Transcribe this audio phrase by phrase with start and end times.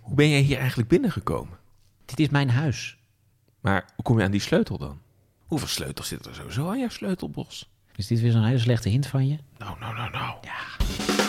[0.00, 1.58] Hoe ben jij hier eigenlijk binnengekomen?
[2.04, 2.96] Dit is mijn huis.
[3.60, 5.00] Maar hoe kom je aan die sleutel dan?
[5.46, 7.70] Hoeveel sleutels zitten er sowieso aan jouw sleutelbos?
[7.96, 9.38] Is dit weer zo'n hele slechte hint van je?
[9.58, 10.36] Nou, nou, nou, nou.
[10.42, 11.24] Ja.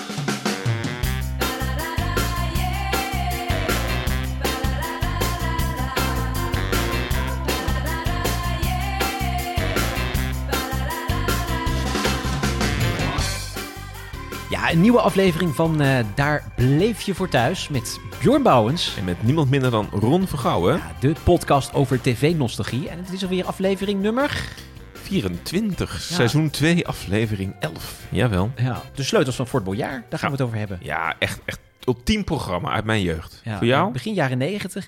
[14.67, 18.95] Ja, een nieuwe aflevering van eh, Daar bleef je voor thuis met Bjorn Bouwens.
[18.97, 20.75] En met niemand minder dan Ron Vergouwen.
[20.75, 22.89] Ja, de podcast over tv-nostalgie.
[22.89, 24.43] En het is alweer aflevering nummer...
[24.93, 28.01] 24, seizoen 2, aflevering 11.
[28.09, 28.51] Jawel.
[28.55, 30.79] Ja, de sleutels van Fort Boyard, daar gaan we het over hebben.
[30.81, 33.41] Ja, echt, echt ultiem programma uit mijn jeugd.
[33.43, 33.91] Ja, Voor jou?
[33.91, 34.87] Begin jaren negentig.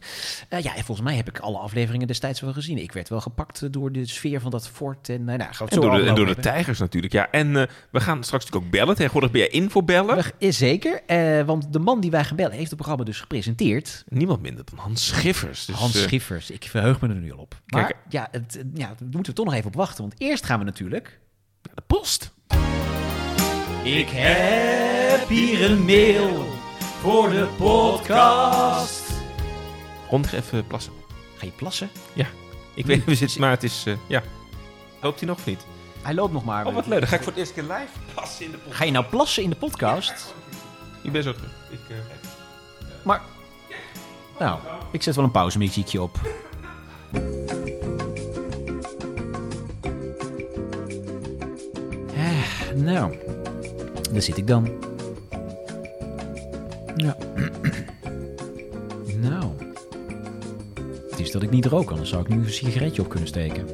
[0.50, 2.78] Eh, ja, en volgens mij heb ik alle afleveringen destijds wel gezien.
[2.78, 5.10] Ik werd wel gepakt eh, door de sfeer van dat fort.
[5.10, 7.14] En, uh, nou, het En door de, en door de tijgers natuurlijk.
[7.14, 8.96] Ja, en eh, we gaan straks natuurlijk ook bellen.
[8.96, 10.24] Tegenwoordig ben jij in voor bellen.
[10.38, 14.04] Is zeker, eh, want de man die wij gaan bellen heeft het programma dus gepresenteerd.
[14.08, 15.66] Niemand minder dan Hans Schiffers.
[15.66, 16.52] Dus, Hans eh, Schiffers.
[16.52, 17.62] Ik verheug me er nu al op.
[17.66, 20.02] Maar Kijk, ja, het, ja, daar moeten we toch nog even op wachten.
[20.02, 21.20] Want eerst gaan we natuurlijk...
[21.62, 22.34] de post.
[23.84, 26.59] Ik heb hier een mail
[27.02, 29.04] voor de podcast.
[30.10, 30.94] Ron, ga even plassen.
[31.38, 31.90] Ga je plassen?
[32.74, 33.84] Ik weet niet hoe zit, maar het is...
[33.88, 34.24] eh, ja.
[35.02, 35.66] Loopt hij nog of niet?
[36.02, 36.66] Hij loopt nog maar.
[36.66, 37.00] Oh, wat leuk.
[37.00, 38.78] Dan ga ik voor het eerst keer live plassen in de podcast.
[38.78, 40.34] Ga je nou plassen in de podcast?
[41.04, 41.52] Ik ben zo terug.
[41.70, 41.96] Ik, eh,
[43.04, 43.22] Maar,
[44.40, 44.60] nou,
[44.92, 46.20] ik zet wel een pauzemuziekje op.
[52.16, 53.16] Eh, nou,
[54.12, 54.68] daar zit ik dan.
[57.00, 57.18] Ja.
[59.30, 59.52] nou.
[61.10, 63.68] Het is dat ik niet rook, anders zou ik nu een sigaretje op kunnen steken.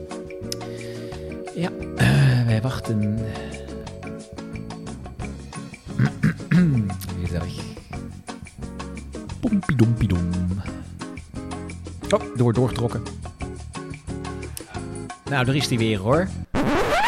[1.56, 3.00] Ja, eh, wij wachten.
[7.18, 7.44] Weer zeg.
[9.40, 10.30] Pompidompidom.
[12.09, 13.03] Oh, door, doorgetrokken.
[15.30, 16.28] Nou, daar is hij weer hoor.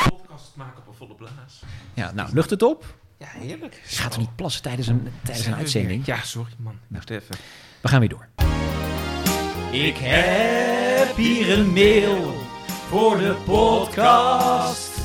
[0.09, 1.63] podcast maken op een volle blaas.
[1.93, 2.85] Ja, nou, lucht het op.
[3.47, 3.81] Heerlijk.
[3.85, 6.05] Gaat er niet plassen tijdens een, tijdens een uitzending?
[6.05, 6.73] Ja, sorry man.
[6.87, 7.35] Moest even.
[7.81, 8.27] We gaan weer door.
[9.71, 12.35] Ik heb hier een mail
[12.89, 14.95] voor de podcast.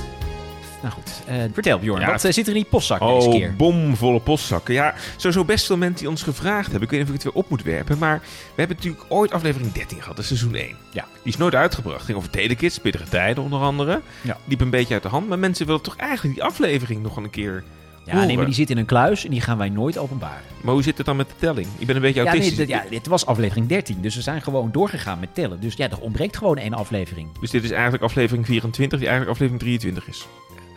[0.83, 3.35] Nou goed, eh, vertel Bjorn, Ja, wat eh, zit er in die postzak deze Oh,
[3.35, 3.57] keer?
[3.57, 4.75] bomvolle postzakken.
[4.75, 6.83] Ja, sowieso best veel mensen die ons gevraagd hebben.
[6.83, 7.99] Ik weet niet of ik het weer op moet werpen.
[7.99, 8.27] Maar we
[8.57, 10.17] hebben natuurlijk ooit aflevering 13 gehad.
[10.17, 10.77] Dat is seizoen 1.
[10.93, 11.05] Ja.
[11.23, 12.05] Die is nooit uitgebracht.
[12.05, 14.01] Ging over telekids, pittige tijden onder andere.
[14.21, 14.37] Ja.
[14.45, 15.29] Liep een beetje uit de hand.
[15.29, 17.63] Maar mensen willen toch eigenlijk die aflevering nog een keer...
[18.05, 20.43] Ja, nee, maar die zit in een kluis en die gaan wij nooit openbaren.
[20.61, 21.67] Maar hoe zit het dan met de telling?
[21.79, 22.69] Ik ben een beetje Ja, nee, autistisch.
[22.69, 25.61] dat- ja, dit was aflevering 13, dus we zijn gewoon doorgegaan met tellen.
[25.61, 27.29] Dus ja, er ontbreekt gewoon één aflevering.
[27.41, 30.27] Dus dit is eigenlijk aflevering 24, die eigenlijk aflevering 23 is.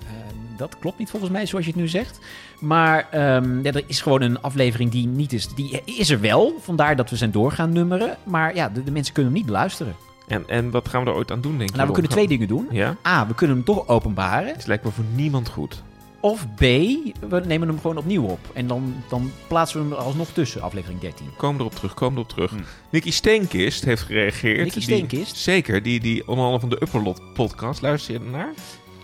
[0.07, 0.13] Eh,
[0.57, 2.19] dat klopt niet volgens mij, zoals je het nu zegt.
[2.59, 5.47] Maar ehm, ja, er is gewoon een aflevering die niet is.
[5.47, 8.17] Die is er wel, vandaar dat we zijn doorgaan nummeren.
[8.23, 9.95] Maar ja, de, de mensen kunnen hem niet beluisteren.
[10.27, 11.75] En, en wat gaan we er ooit aan doen, denk je?
[11.75, 12.67] Nou, we kunnen twee dingen doen.
[12.71, 12.95] Ja?
[13.07, 14.47] A, we kunnen hem toch openbaren.
[14.53, 15.83] Het lijkt me voor niemand goed.
[16.25, 18.39] Of B, we nemen hem gewoon opnieuw op.
[18.53, 21.27] En dan, dan plaatsen we hem er alsnog tussen, aflevering 13.
[21.37, 22.49] Komen erop terug, komen erop terug.
[22.51, 22.57] Hm.
[22.89, 24.57] Nicky Steenkist heeft gereageerd.
[24.57, 25.35] Nicky Die- Steenkist?
[25.35, 27.81] zeker, die, die onder andere van de Upperlot podcast.
[27.81, 28.53] Luister je ernaar?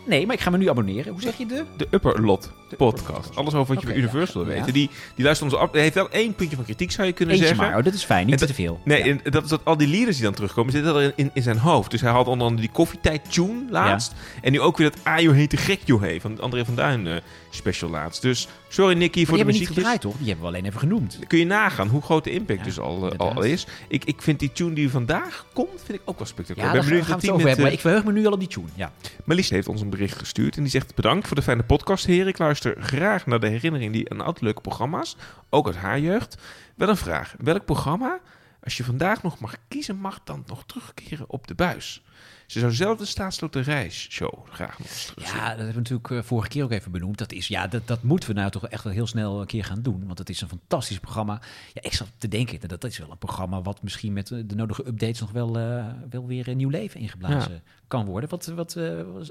[0.06, 1.12] Nee, maar ik ga me nu abonneren.
[1.12, 1.64] Hoe zeg je de?
[1.78, 3.36] De Upperlot podcast.
[3.36, 4.48] Alles over wat je Oké, bij Universal ja.
[4.48, 4.60] wil Ja.
[4.60, 4.74] weten.
[4.80, 5.72] Die, die luistert ons af.
[5.72, 7.68] Hij heeft wel één puntje van kritiek, zou je kunnen Eentje zeggen.
[7.68, 7.78] maar.
[7.78, 8.26] Oh, dat is fijn.
[8.26, 8.82] Niet te veel.
[8.84, 9.06] Nee, Ja.
[9.24, 11.58] en dat is dat al die liederen die dan terugkomen, zitten er in, in, zijn
[11.58, 11.92] hoofd.
[11.92, 14.14] Dus hij had onder andere die koffietijd tune laatst.
[14.42, 17.16] En nu ook weer dat Ajo heet de gek joh van André van Duin eh,
[17.50, 18.22] special laatst.
[18.22, 19.76] Dus sorry Nicky voor die de hebben we niet muziekjes.
[19.76, 20.18] gedraaid, toch?
[20.18, 21.20] Die hebben we alleen even genoemd.
[21.28, 23.68] Kun je nagaan hoe groot de impact Ja, dus al, eh, al is.
[23.88, 26.84] Ik, ik vind die tune die vandaag komt, vind ik ook wel spectaculair.
[26.84, 27.64] gaan we het die over hebben.
[27.64, 28.68] Maar ik verheug me nu al op die tune.
[28.76, 28.92] Ja.
[29.26, 32.28] heeft ons een bericht gestuurd en die zegt bedankt voor de fijne podcast, heren.
[32.28, 35.16] Ik luister graag naar de herinnering die aan altijd leuke programma's,
[35.50, 36.38] ook uit haar jeugd.
[36.76, 37.36] Wel een vraag.
[37.38, 38.20] Welk programma,
[38.64, 42.02] als je vandaag nog mag kiezen, mag dan nog terugkeren op de buis?
[42.52, 45.36] Ze zou zelf de staatsloterijshow graag nog eens terugzien.
[45.38, 47.18] Ja, dat hebben we natuurlijk eh, vorige keer ook even benoemd.
[47.18, 49.64] Dat, is, ja, dat, dat moeten we nou toch echt wel heel snel een keer
[49.64, 50.04] gaan doen.
[50.06, 51.42] Want het is een fantastisch programma.
[51.74, 54.40] Ja, ik zat te denken, dat, dat is wel een programma wat misschien met eh,
[54.46, 58.30] de nodige updates nog wel, eh, wel weer een nieuw leven ingeblazen kan worden.
[58.30, 58.78] Wat, wat,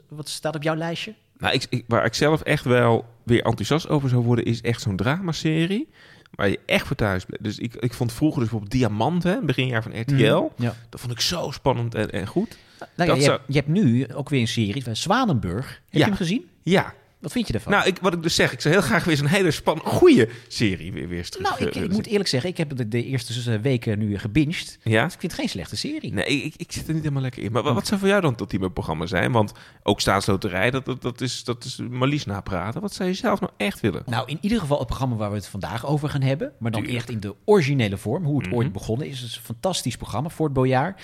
[0.09, 1.15] wat staat op jouw lijstje?
[1.39, 4.81] Nou, ik, ik- waar ik zelf echt wel weer enthousiast over zou worden, is echt
[4.81, 5.89] zo'n dramaserie.
[6.31, 7.45] Waar je echt voor thuis bent.
[7.45, 10.49] Dus ik, ik vond vroeger dus bijvoorbeeld Diamant, hè, beginjaar van RTL.
[10.57, 10.75] Ja.
[10.89, 12.57] Dat vond ik zo spannend en, en goed.
[12.79, 15.67] Nou ja, Dat je, zou- hebt, je hebt nu ook weer een serie, van Zwanenburg.
[15.69, 15.99] Heb Ja.
[15.99, 16.49] je hem gezien?
[16.63, 17.73] Ja, Wat vind je ervan?
[17.73, 20.29] Nou, ik, wat ik dus zeg, ik zou heel graag weer zo'n hele spannende, goede
[20.49, 21.49] serie weer, weer terug.
[21.59, 24.19] Nou, ik, eh, ik moet eerlijk zeggen, ik heb de, de eerste eh, weken nu
[24.19, 24.79] gebinged.
[24.83, 25.05] Ja?
[25.05, 26.13] Dus ik vind het geen slechte serie.
[26.13, 27.53] Nee, ik, ik zit er niet helemaal lekker in.
[27.53, 29.33] Maar wat, wat zou voor jou dan het ultieme programma zijn?
[29.33, 29.53] Want
[29.83, 32.81] ook staatsloterij, dat, dat, dat is, dat is Marlies napraten.
[32.81, 34.03] Wat zou je zelf nou echt willen?
[34.07, 36.53] Nou, in ieder geval het programma waar we het vandaag over gaan hebben.
[36.59, 38.57] Maar dan echt in de originele vorm, hoe het Mhm.
[38.57, 39.19] ooit begonnen is.
[39.21, 40.97] Het is een fantastisch programma voor het bojaar.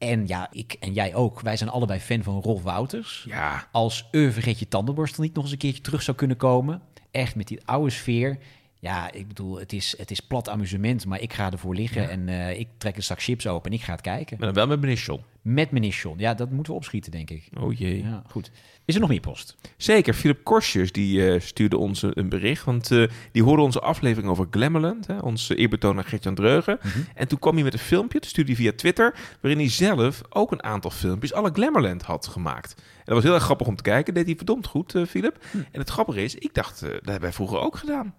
[0.00, 1.40] En ja, ik en jij ook.
[1.40, 3.24] Wij zijn allebei fan van Rolf Wouters.
[3.28, 6.82] Ja, Als Eu vergeet je tandenborstel niet nog eens een keertje terug zou kunnen komen.
[7.10, 8.38] Echt met die oude sfeer.
[8.78, 12.08] Ja, ik bedoel, het is, het is plat amusement, maar ik ga ervoor liggen Ja.
[12.08, 14.36] en eh, ik trek een zak chips open en ik ga het kijken.
[14.38, 15.20] maar dan wel met meneer John.
[15.42, 16.18] Met meneer John.
[16.18, 17.48] Ja, dat moeten we opschieten, denk ik.
[17.60, 18.02] Oh jee.
[18.02, 18.50] Ja, goed.
[18.84, 19.56] Is er nog meer post?
[19.76, 22.64] Zeker, Philip Korsjes die eh, stuurde ons een bericht.
[22.64, 25.06] Want eh, die hoorde onze aflevering over Glamourland.
[25.06, 26.78] Hè, onze eerbetoon aan Gertjan Dreugen.
[26.82, 26.98] Mhm.
[27.14, 29.14] En toen kwam hij met een filmpje, dat stuurde hij via Twitter...
[29.40, 32.74] waarin hij zelf ook een aantal filmpjes alle Glamourland had gemaakt.
[32.76, 34.14] En dat was heel erg grappig om te kijken.
[34.14, 35.44] deed hij verdomd goed, eh, Philip.
[35.50, 35.58] Hm.
[35.58, 38.14] En het grappige is, ik dacht, eh, dat hebben wij vroeger ook gedaan.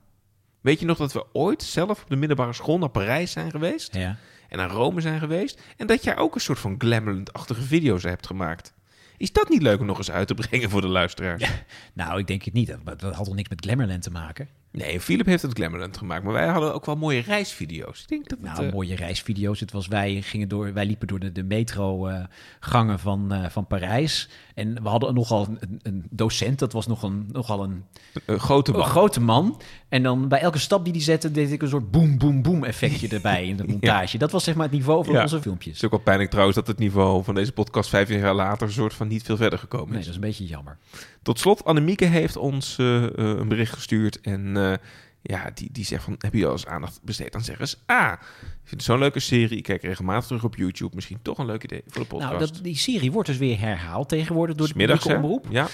[0.62, 3.96] Weet je nog dat we ooit zelf op de middelbare school naar Parijs zijn geweest?
[3.96, 4.18] Ja.
[4.52, 5.62] En naar Rome zijn geweest?
[5.78, 8.74] En dat jij ook een soort van Glamourland-achtige video's hebt gemaakt.
[9.18, 11.50] Is dat niet leuk om nog eens uit te brengen voor de luisteraars?
[11.94, 12.78] Nou, ik denk het niet.
[12.84, 14.48] Dat, had toch niks met Glamourland te maken?
[14.72, 18.02] Nee, Philip heeft het Glamourland gemaakt, maar wij hadden ook wel mooie reisvideo's.
[18.02, 19.60] Ik denk dat het, Nou, eh, mooie reisvideo's.
[19.60, 24.30] Het was, wij, gingen door, wij liepen door de, de metro-gangen van, eh, van Parijs.
[24.56, 26.60] En we hadden nogal een, een docent.
[26.60, 27.84] Dat was nog een, nogal een,
[28.26, 28.88] een grote een man.
[28.88, 29.62] grote man.
[29.90, 32.64] En dan bij elke stap die hij zette, deed ik een soort boem, boem, boem
[32.64, 34.18] effectje erbij in de montage.
[34.18, 35.22] Dat was zeg maar het niveau van Ja.
[35.22, 35.76] onze Het filmpjes.
[35.76, 38.74] is ook wel pijnlijk trouwens dat het niveau van deze podcast 15 jaar later een
[38.74, 40.06] soort van niet veel verder gekomen Nee, is.
[40.06, 40.78] dat is een beetje jammer.
[41.24, 44.74] Tot slot, Annemieke heeft ons eh, eh, een bericht gestuurd en eh,
[45.22, 48.14] ja, die, die zegt van, heb je al eens aandacht besteed aan Zeg eens A?
[48.14, 48.20] Ik
[48.64, 50.96] vind het zo'n leuke serie, ik kijk regelmatig terug op YouTube.
[50.96, 52.32] Misschien toch een leuk idee voor de podcast.
[52.32, 55.48] Nou, dat, die serie wordt dus weer herhaald tegenwoordig door de Smiddags, publieke omroep.
[55.50, 55.68] Ja,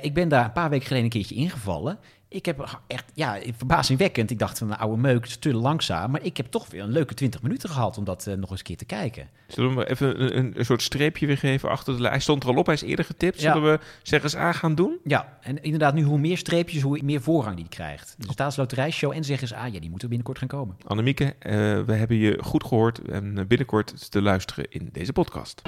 [0.00, 1.98] ik ben daar een paar weken geleden een keertje ingevallen.
[2.34, 4.30] Ik heb echt, ja, verbazingwekkend.
[4.30, 6.10] Ik dacht van een oude meuk, het is te langzaam.
[6.10, 8.58] Maar ik heb toch weer een leuke 20 minuten gehad om dat eh, nog eens
[8.58, 9.28] een keer te kijken.
[9.46, 12.12] zullen we even een, een, een soort streepje weer geven achter de lijn?
[12.12, 13.40] Hij stond er al op, hij is eerder getipt.
[13.40, 13.52] Ja.
[13.52, 14.98] Zullen we Zeg eens A gaan doen?
[15.04, 18.14] Ja, en inderdaad, nu hoe meer streepjes, hoe meer voorrang die krijgt.
[18.18, 20.76] De staatsloterijshow en zeg eens, ah ja, die moeten binnenkort gaan komen.
[20.86, 25.62] Annemieke, eh, we hebben je goed gehoord en eh, binnenkort te luisteren in deze podcast.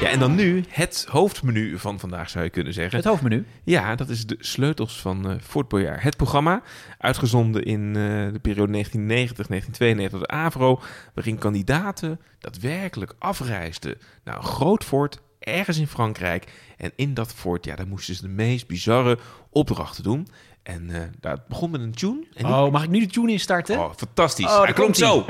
[0.00, 2.96] Ja, en dan nu het hoofdmenu van vandaag zou je kunnen zeggen.
[2.96, 3.46] Het hoofdmenu.
[3.64, 6.02] Ja, dat is de sleutels van eh Fort Boyard.
[6.02, 6.62] Het programma,
[6.98, 10.80] uitgezonden in eh, de periode 1990-1992 door de AVRO,
[11.14, 16.52] waarin kandidaten daadwerkelijk afreisden naar een groot fort ergens in Frankrijk.
[16.76, 19.18] En in dat fort, ja, daar moesten ze de meest bizarre
[19.50, 20.28] opdrachten doen.
[20.62, 22.26] En eh daar begon met een tune.
[22.34, 23.78] En Oh, mag ik nu de tune instarten?
[23.78, 24.46] Oh, fantastisch.
[24.46, 25.24] Oh, Hij klonk zo.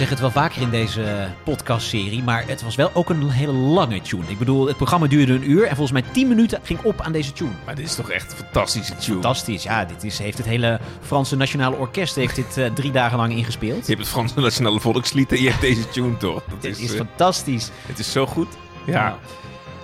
[0.00, 4.00] Zeggen het wel vaker in deze podcastserie, maar het was wel ook een hele lange
[4.00, 4.22] tune.
[4.26, 7.12] Ik bedoel, het programma duurde een uur en volgens mij 10 minuten ging op aan
[7.12, 7.50] deze tune.
[7.64, 9.12] Maar dit is toch echt een fantastische tune.
[9.12, 9.84] Fantastisch, ja.
[9.84, 13.80] Dit is, heeft het hele Franse Nationale Orkest heeft dit eh, drie dagen lang ingespeeld.
[13.86, 16.42] Je hebt het Franse Nationale Volkslied en je hebt deze tune toch?
[16.48, 17.70] Dat Dit is, is eh, fantastisch.
[17.86, 18.48] het is zo goed.
[18.86, 18.92] Ja.
[18.92, 19.18] Ja.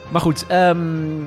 [0.09, 0.79] Maar goed, ehm,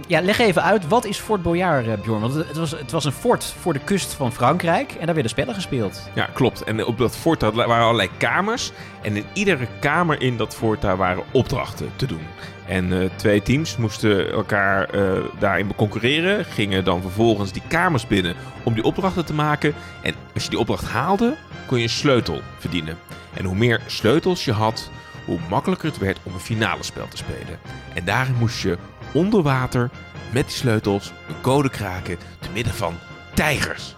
[0.07, 0.87] ja, leg even uit.
[0.87, 2.21] Wat is Fort Boyard, eh, Bjorn?
[2.21, 4.91] Want het, was, het was een fort voor de kust van Frankrijk.
[4.91, 6.09] En daar werden spellen gespeeld.
[6.13, 6.63] Ja, klopt.
[6.63, 8.71] En op dat fort waren allerlei kamers.
[9.01, 12.21] En in iedere kamer in dat fort daar waren opdrachten te doen.
[12.67, 16.45] En eh, twee teams moesten elkaar eh, daarin concurreren.
[16.45, 19.73] Gingen dan vervolgens die kamers binnen om die opdrachten te maken.
[20.01, 21.35] En als je die opdracht haalde,
[21.67, 22.97] kon je een sleutel verdienen.
[23.33, 24.89] En hoe meer sleutels je had,
[25.29, 27.59] hoe makkelijker het werd om een finale spel te spelen.
[27.93, 28.77] En daarin moest je
[29.11, 29.89] onder water
[30.31, 32.93] met die sleutels een code kraken te midden van
[33.33, 33.95] tijgers.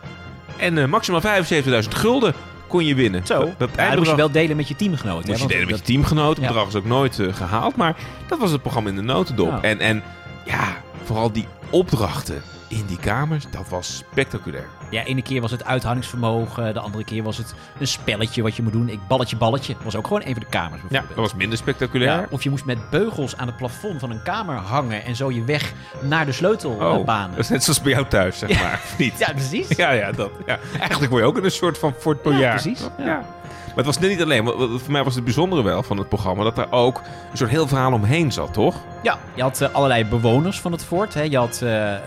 [0.57, 2.33] En eh, maximaal 75.000 gulden
[2.67, 3.25] kon je winnen.
[3.25, 3.53] Zo.
[3.57, 5.29] Dat, Ja, moest je wel delen met je teamgenoten.
[5.29, 6.43] moest je delen met je teamgenoten.
[6.43, 7.75] Het bedrag is ook nooit eh, gehaald.
[7.75, 7.95] Maar
[8.27, 9.47] dat was het programma in de notendop.
[9.49, 9.61] Ja.
[9.61, 10.03] En, en
[10.45, 10.67] ja,
[11.03, 14.65] vooral die opdrachten in die kamers, dat was spectaculair.
[14.89, 16.73] Ja, ene keer was het uithoudingsvermogen.
[16.73, 18.89] De andere keer was het een spelletje wat je moet doen.
[18.89, 19.75] Ik balletje, balletje.
[19.83, 22.19] Was ook gewoon een van de kamers Ja, dat was minder spectaculair.
[22.19, 25.31] Ja, of je moest met beugels aan het plafond van een kamer hangen en zo
[25.31, 27.29] je weg naar de sleutelbaan.
[27.29, 28.61] Oh, dat is net zoals bij jou thuis, zeg Ja.
[28.61, 28.81] maar.
[28.97, 29.17] Niet?
[29.19, 29.67] Ja, precies.
[29.81, 30.31] Ja, ja, dat.
[30.45, 30.59] Ja.
[30.79, 32.41] Eigenlijk word je ook in een soort van Fort Boyard.
[32.43, 32.87] Ja, precies.
[32.97, 33.23] Ja.
[33.67, 34.45] Maar het was net niet alleen.
[34.79, 37.01] Voor mij was het bijzondere wel van het programma dat er ook
[37.31, 38.75] een soort heel verhaal omheen zat, toch?
[39.03, 41.13] Ja, je had eh, allerlei bewoners van het fort.
[41.13, 41.21] Hè.
[41.21, 42.01] Je had eh, eh,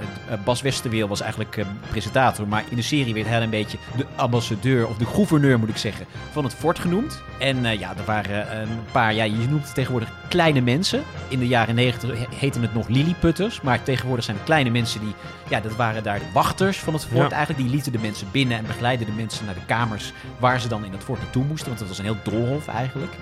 [0.44, 4.88] Bas Westerweel was eigenlijk presentator, maar in de serie werd hij een beetje de ambassadeur
[4.88, 7.22] of de gouverneur moet ik zeggen van het fort genoemd.
[7.38, 11.02] En ja, er waren een paar, ja, je noemt het tegenwoordig kleine mensen.
[11.28, 15.14] In de jaren negentig heten het nog lilliputters, maar tegenwoordig zijn het kleine mensen die,
[15.48, 17.36] ja, dat waren daar de wachters van het fort Ja.
[17.36, 17.64] eigenlijk.
[17.64, 20.84] Die lieten de mensen binnen en begeleiden de mensen naar de kamers waar ze dan
[20.84, 23.12] in het fort naartoe moesten, want het was een heel doolhof eigenlijk.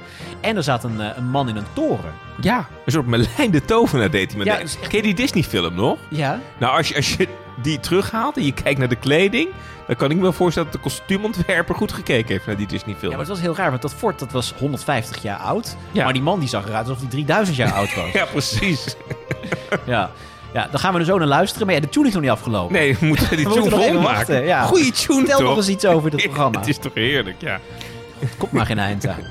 [0.41, 2.13] En er zat een, een man in een toren.
[2.41, 5.75] Ja, een soort Merlijn de Tovenaar deed hij met Ja, echt- Ken je die Disney-film
[5.75, 5.99] nog?
[6.09, 7.29] Ja, Nou, als je, als je
[7.63, 9.49] die terughaalt en je kijkt naar de kleding...
[9.87, 13.11] dan kan ik me wel voorstellen dat de kostuumontwerper goed gekeken heeft naar die Disney-film.
[13.11, 15.77] Ja, maar het was heel raar, want dat fort dat was 150 jaar oud.
[15.93, 16.05] Ja.
[16.05, 18.13] Maar die man die zag eruit alsof hij 3000 jaar oud was.
[18.21, 18.97] Ja, precies.
[19.85, 20.11] ja.
[20.55, 21.67] ja, dan gaan we er zo naar luisteren.
[21.67, 22.73] Maar ja, de tune is nog niet afgelopen.
[22.75, 24.03] Nee, we moeten die tune volmaken.
[24.03, 24.63] wachten, ja.
[24.63, 25.49] Goeie tune, Vertel toch?
[25.49, 26.59] nog eens iets over dit programma.
[26.59, 27.61] het is toch heerlijk, ja.
[28.39, 29.23] Komt maar geen eind aan.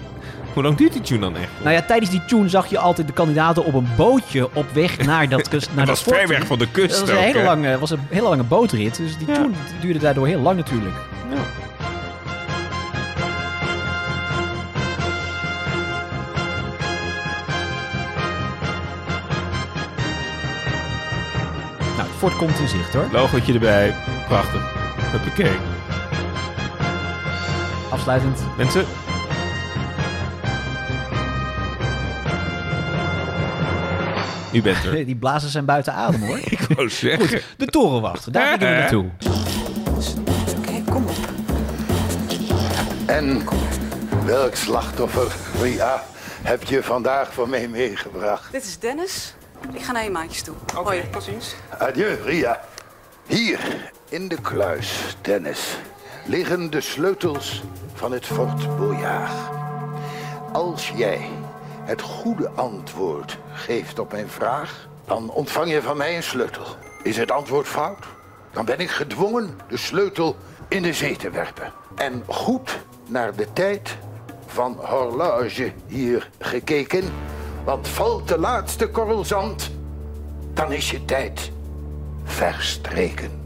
[0.53, 1.49] Hoe lang duurt die tune dan echt?
[1.63, 4.97] Nou ja, tijdens die tune zag je altijd de kandidaten op een bootje op weg
[5.05, 7.43] naar dat, kus- naar Dat was ver weg van de kust Dat was een, hele
[7.43, 8.95] lange, was een hele lange bootrit.
[8.97, 9.33] Dus die Ja.
[9.33, 9.49] tune
[9.81, 10.95] duurde daardoor heel lang natuurlijk.
[21.79, 23.07] Nou, het fort komt in zicht hoor.
[23.11, 23.95] Logootje erbij.
[24.27, 24.61] Prachtig.
[25.11, 25.57] Huppakee.
[27.89, 28.39] Afsluitend.
[28.57, 28.85] Mensen,
[34.51, 35.05] u bent er.
[35.05, 36.37] Die blazen zijn buiten adem hoor.
[36.55, 37.41] Ik wou zeggen.
[37.57, 39.09] De torenwacht, daar gaan we naartoe.
[40.57, 41.15] Oké, kom op.
[43.05, 43.41] En
[44.25, 46.03] welk slachtoffer, Ria,
[46.41, 48.51] heb je vandaag voor mij meegebracht?
[48.51, 49.33] Dit is Dennis.
[49.73, 50.55] Ik ga naar je maatjes toe.
[50.73, 51.03] Hoi.
[51.11, 51.55] tot ziens.
[51.77, 52.59] Adieu, Ria.
[53.27, 53.59] Hier,
[54.09, 55.77] in de kluis, Dennis,
[56.25, 57.61] liggen de sleutels
[57.93, 59.31] van het Fort Boyard.
[60.51, 61.21] Als jij
[61.91, 66.63] het goede antwoord geeft op mijn vraag, dan ontvang je van mij een sleutel.
[67.03, 68.05] Is het antwoord fout,
[68.51, 70.35] dan ben ik gedwongen de sleutel
[70.67, 71.73] in de zee te werpen.
[71.95, 73.97] En goed naar de tijd
[74.45, 77.03] van horloge hier gekeken,
[77.63, 79.71] want valt de laatste korrel zand,
[80.53, 81.51] dan is je tijd
[82.23, 83.40] verstreken.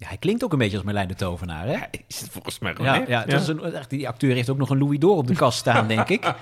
[0.00, 1.76] Ja, hij klinkt ook een beetje als Merlijn de Tovenaar, hè?
[2.06, 4.58] Is het volgens mij gewoon Ja, ja, dat Is een, echt, die acteur heeft ook
[4.58, 6.24] nog een Louis d'Or op de kast staan, denk ik.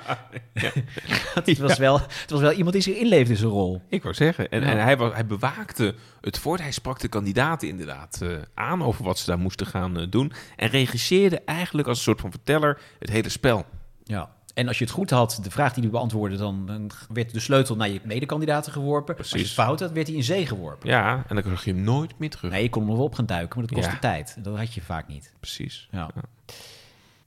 [1.45, 3.83] het, was wel, het was wel iemand die zich inleefde in zijn rol.
[3.89, 4.51] Ik wou zeggen.
[4.51, 4.67] En, Ja.
[4.67, 6.61] en hij, was, hij bewaakte het fort.
[6.61, 10.33] Hij sprak de kandidaten inderdaad eh, aan over wat ze daar moesten gaan eh, doen.
[10.57, 13.65] En regisseerde eigenlijk als een soort van verteller het hele spel.
[14.05, 14.31] Ja.
[14.59, 17.77] En als je het goed had, de vraag die hij beantwoordde, dan, werd de sleutel
[17.77, 19.17] naar je medekandidaten geworpen.
[19.17, 19.57] Als je Precies.
[19.57, 20.89] het fout had, werd hij in zee geworpen.
[20.89, 22.51] Ja, en dan zag je hem nooit meer terug.
[22.51, 24.01] Nee, je kon hem nog wel op gaan duiken, maar dat kostte Ja.
[24.01, 24.37] tijd.
[24.43, 25.33] Dat had je vaak niet.
[25.41, 25.89] Precies.
[25.91, 26.11] Ja.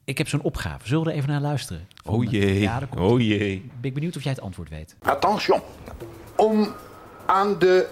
[0.03, 0.88] Ik heb zo'n opgave.
[0.88, 1.88] Zullen we er even naar luisteren?
[2.03, 2.59] Van, Oh jee.
[2.59, 3.01] Ja, dat komt.
[3.01, 3.59] Oh jee.
[3.79, 4.95] Ben ik benieuwd of jij het antwoord weet.
[5.01, 5.61] Attention.
[6.35, 6.73] Om
[7.25, 7.88] aan de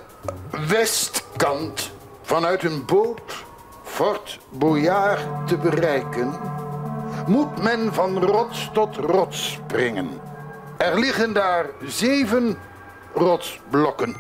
[0.68, 1.92] westkant
[2.22, 3.46] vanuit een boot
[3.84, 6.40] Fort Boyard te bereiken,
[7.28, 10.08] moet men van rots tot rots springen.
[10.78, 12.58] Er liggen daar zeven
[13.14, 14.16] rotsblokken.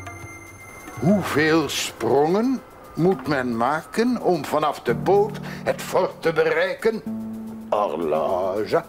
[0.99, 2.59] Hoeveel sprongen
[2.95, 7.01] moet men maken om vanaf de boot het fort te bereiken?
[7.69, 8.83] Horloge.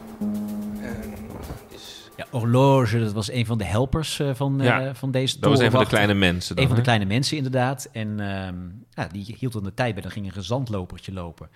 [2.17, 5.51] Ja, horloge, dat was een van de helpers eh, van, eh, Ja, van deze Dat
[5.51, 6.55] was een van de kleine mensen.
[6.55, 7.89] Dan, Een van de kleine mensen inderdaad.
[7.93, 8.55] En ehm,
[8.91, 10.03] ja, die hield dan de tijd bij.
[10.03, 11.49] Dan ging een gezandlopertje lopen.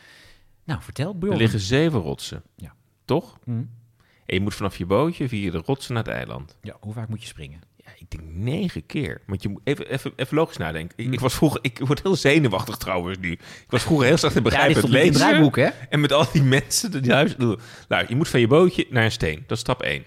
[0.64, 1.32] Nou, vertel, Bjorn.
[1.32, 2.42] Er liggen zeven rotsen.
[2.56, 2.74] Ja.
[3.04, 3.38] Toch?
[3.44, 3.58] Mhm.
[4.26, 6.56] En je moet vanaf je bootje via de rotsen naar het eiland.
[6.62, 7.60] Ja, hoe vaak moet je springen?
[7.76, 9.20] Ja, ik denk negen keer.
[9.26, 10.94] Want je moet even, even, even logisch nadenken.
[10.98, 11.06] Mm.
[11.06, 13.32] Ik, ik was vroeger, ik word heel zenuwachtig trouwens nu.
[13.32, 15.66] Ik was vroeger heel slecht in Ja, begrijpen stond het draaiboek, hè?
[15.88, 17.36] En met al die mensen die huis.
[17.88, 19.38] Nou, je moet van je bootje naar een steen.
[19.46, 20.02] Dat is stap 1.
[20.02, 20.06] Dan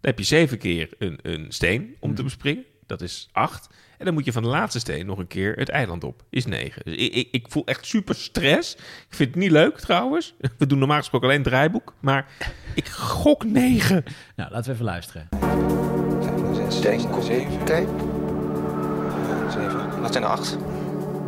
[0.00, 2.26] heb je zeven keer een, een steen om te Mm.
[2.28, 2.64] bespringen.
[2.86, 3.68] Dat is acht.
[3.98, 6.22] En dan moet je van de laatste steen nog een keer het eiland op.
[6.30, 6.82] Is negen.
[6.84, 8.74] Dus ik, ik, ik voel echt super stress.
[8.74, 10.34] Ik vind het niet leuk trouwens.
[10.58, 11.94] We doen normaal gesproken alleen het draaiboek.
[12.00, 12.26] Maar
[12.74, 14.04] ik gok negen.
[14.36, 15.28] Nou, laten we even luisteren.
[16.82, 17.88] Denk op zeven, tijd.
[19.52, 20.00] zeven.
[20.02, 20.56] Dat zijn er acht.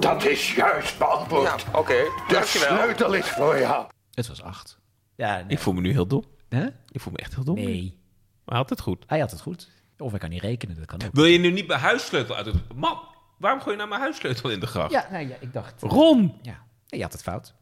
[0.00, 1.42] Dat is juist beantwoord.
[1.62, 1.92] Ja, oké.
[1.94, 2.78] De Dankjewel.
[2.78, 3.86] sleutel is voor jou.
[4.14, 4.78] Het was acht.
[5.14, 5.44] Ja, nee.
[5.48, 6.24] Ik voel me nu heel dom.
[6.48, 6.66] Hè?
[6.90, 7.54] Ik voel me echt heel dom.
[7.54, 7.98] Nee,
[8.44, 9.04] Maar had het goed.
[9.06, 9.68] hij had het goed.
[9.98, 11.10] Of hij kan niet rekenen, dat kan ook.
[11.12, 12.74] Wil je nu niet mijn huissleutel uit het...
[12.74, 12.98] Man,
[13.38, 14.90] waarom gooi je nou mijn huissleutel in de gracht?
[14.90, 15.82] Ja, nou ja, ik dacht...
[15.82, 16.34] Ron!
[16.42, 17.54] Ja, je had het fout.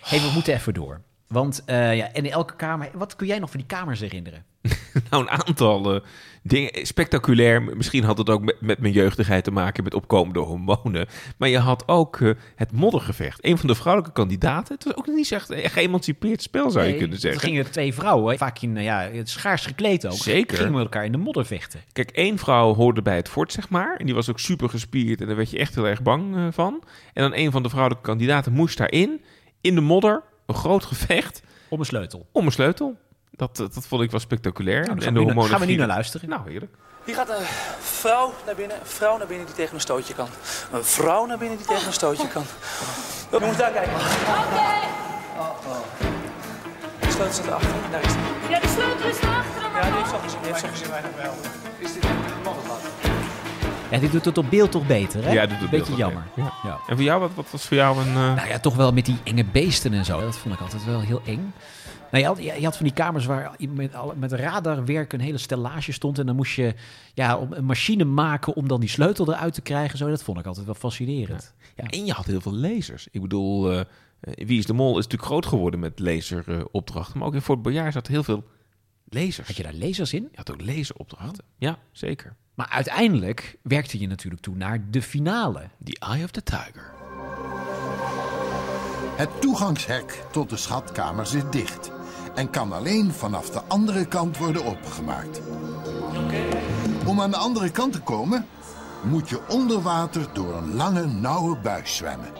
[0.00, 1.02] hey, we moeten even door.
[1.26, 2.90] Want, eh, ja, en in elke kamer...
[2.92, 4.44] Wat kun jij nog van die kamers herinneren?
[5.10, 6.00] nou, een aantal eh,
[6.42, 6.86] dingen.
[6.86, 7.62] Spectaculair.
[7.62, 11.06] Misschien had het ook met, met mijn jeugdigheid te maken met opkomende hormonen.
[11.36, 13.44] Maar je had ook eh, het moddergevecht.
[13.44, 14.74] Een van de vrouwelijke kandidaten.
[14.74, 17.40] Het was ook niet echt een geëmancipeerd spel, zou je kunnen zeggen.
[17.40, 20.12] Er gingen twee vrouwen, vaak in, nou ja, het schaars gekleed ook.
[20.12, 20.56] Zeker.
[20.56, 21.80] Gingen met elkaar in de modder vechten.
[21.92, 23.96] Kijk, één vrouw hoorde bij het fort, zeg maar.
[23.96, 25.20] En die was ook super gespierd.
[25.20, 26.82] En daar werd je echt heel erg bang eh, van.
[27.12, 29.20] En dan een van de vrouwelijke kandidaten moest daarin.
[29.60, 30.22] In de modder.
[30.46, 31.42] Een groot gevecht.
[31.68, 32.26] Om een sleutel.
[32.32, 32.96] Om een sleutel.
[33.36, 34.80] Dat, dat, dat vond ik wel spectaculair.
[34.82, 36.28] Nou, daar en gaan, de we nu, naar- hormonen gaan we nu naar luisteren.
[36.28, 36.74] Nou, heerlijk.
[37.04, 37.44] Hier gaat een
[37.80, 40.28] vrouw naar binnen, een vrouw naar binnen die tegen een stootje kan.
[40.72, 42.42] Een vrouw naar binnen die tegen een stootje kan.
[43.32, 43.92] Oh, jongens, daar kijken.
[47.00, 48.50] De sleutel staat erachter, daar is die.
[48.50, 49.62] Ja, de sleutel is erachter.
[49.74, 50.86] Ja, die heeft zo gezien, die heeft zo gezien.
[51.78, 52.10] Is dit een?
[53.90, 55.30] Ja, dit doet het op beeld toch beter, hè?
[55.32, 56.22] Ja, dit doet Een het beetje beeld jammer.
[56.38, 56.78] ook Ja.
[56.86, 58.08] En voor jou, wat, wat was voor jou een...
[58.08, 60.20] eh, Nou ja, toch wel met die enge beesten en zo.
[60.20, 61.54] Dat vond ik altijd wel heel eng.
[62.10, 65.38] Nou, je, had, je je had van die kamers waar met, met radarwerk een hele
[65.38, 66.18] stellage stond.
[66.18, 66.74] En dan moest je
[67.14, 69.98] ja, een machine maken om dan die sleutel eruit te krijgen.
[69.98, 71.54] Zo, dat vond ik altijd wel fascinerend.
[71.76, 73.08] Ja, en je had heel veel lasers.
[73.10, 77.18] Ik bedoel, eh, eh, Wie is de Mol is natuurlijk groot geworden met laseropdrachten.
[77.18, 78.44] maar ook in Fort Boyard zat heel veel
[79.04, 79.46] lasers.
[79.46, 80.28] Had je daar lasers in?
[80.30, 81.44] Je had ook laseropdrachten.
[81.58, 82.36] Ja, zeker.
[82.54, 85.68] Maar uiteindelijk werkte je natuurlijk toe naar de finale.
[85.84, 86.94] The Eye of the Tiger.
[89.16, 91.90] Het toegangshek tot de schatkamer zit dicht
[92.36, 95.40] en kan alleen vanaf de andere kant worden opengemaakt.
[97.06, 98.46] Om aan de andere kant te komen,
[99.02, 102.32] moet je onder water door een lange, nauwe buis zwemmen.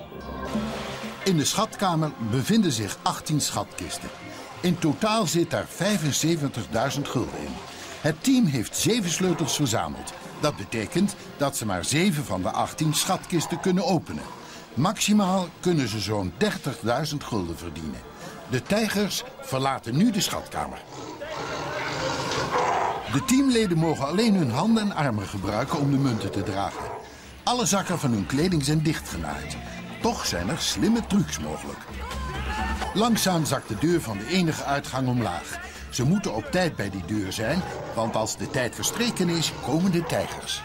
[1.25, 4.09] In de schatkamer bevinden zich 18 schatkisten.
[4.61, 7.55] In totaal zit daar 75.000 gulden in.
[8.00, 10.12] Het team heeft zeven sleutels verzameld.
[10.41, 14.25] Dat betekent dat ze maar zeven van de 18 schatkisten kunnen openen.
[14.75, 18.00] Maximaal kunnen ze zo'n 30.000 gulden verdienen.
[18.50, 20.79] De tijgers verlaten nu de schatkamer.
[23.12, 26.85] De teamleden mogen alleen hun handen en armen gebruiken om de munten te dragen.
[27.43, 29.57] Alle zakken van hun kleding zijn dichtgenaaid.
[30.00, 31.79] Toch zijn er slimme trucs mogelijk.
[32.95, 35.59] Langzaam zakt de deur van de enige uitgang omlaag.
[35.91, 37.62] Ze moeten op tijd bij die deur zijn,
[37.95, 40.62] want als de tijd verstreken is, komen de tijgers.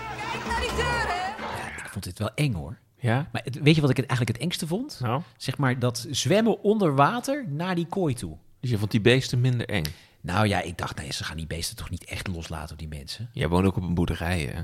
[1.78, 2.78] Ik vond dit wel eng hoor.
[3.02, 3.30] Ja?
[3.32, 5.00] Maar het- weet je wat ik het eigenlijk het engste vond?
[5.02, 8.38] Nou, Zeg maar dat zwemmen onder water naar die kooi toe.
[8.60, 9.86] dus je vond die beesten minder eng.
[10.22, 12.88] Nou ja, ik dacht, nee, ze gaan die beesten toch niet echt loslaten op die
[12.88, 13.30] mensen.
[13.34, 14.62] Jij woont ook op een boerderij, hè?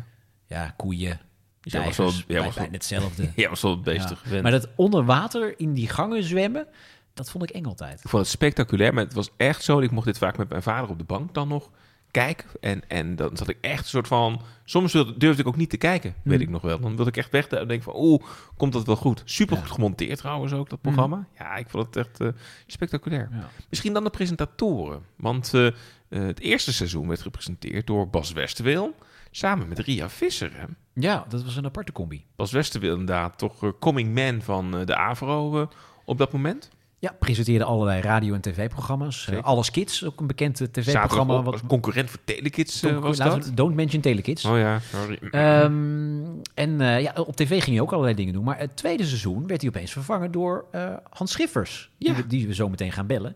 [0.55, 1.19] Ja, koeien,
[1.61, 3.31] Dus jij was tijgers, wel- jij bij- was bijna hetzelfde.
[3.35, 4.21] Jij was wel het beesten Ja.
[4.23, 4.41] gewend.
[4.43, 6.67] Maar dat onder water in die gangen zwemmen,
[7.13, 8.03] dat vond ik eng altijd.
[8.03, 9.79] Ik vond het spectaculair, maar het was echt zo.
[9.79, 11.69] Ik mocht dit vaak met mijn vader op de bank dan nog
[12.11, 12.49] kijken.
[12.59, 14.41] En, en dan zat ik echt een soort van...
[14.63, 16.79] Soms durfde ik ook niet te kijken, weet ik nog wel.
[16.79, 17.93] Dan wilde ik echt weg en denk van...
[17.95, 18.23] Oeh,
[18.57, 19.21] komt dat wel goed?
[19.25, 21.27] Super goed gemonteerd trouwens ook, dat programma.
[21.37, 22.27] Ja, ik vond het echt eh,
[22.67, 23.29] spectaculair.
[23.31, 23.49] Ja.
[23.69, 25.01] Misschien dan de presentatoren.
[25.15, 25.73] Want eh, eh,
[26.09, 28.95] het eerste seizoen werd gepresenteerd door Bas Westerweel...
[29.31, 30.65] samen met Ria Visser, hè?
[30.93, 32.25] Ja, dat was een aparte combi.
[32.35, 35.69] Bas Westerweel inderdaad toch coming man van de AVRO
[36.05, 36.69] op dat moment.
[36.99, 39.27] Ja, presenteerde allerlei radio- en tv-programma's.
[39.33, 41.41] Uh, Alles Kids, ook een bekend eh, tv-programma.
[41.41, 43.47] Wat, concurrent voor Telekids eh, was laten dat.
[43.47, 44.45] we- Don't mention Telekids.
[44.45, 45.17] Oh ja, sorry.
[45.31, 46.21] Ehm,
[46.53, 48.43] en eh, ja, op tv ging hij ook allerlei dingen doen.
[48.43, 51.89] Maar het tweede seizoen werd hij opeens vervangen door eh, Hans Schiffers.
[51.97, 52.13] Ja.
[52.13, 53.35] Die, we, die we zo meteen gaan bellen.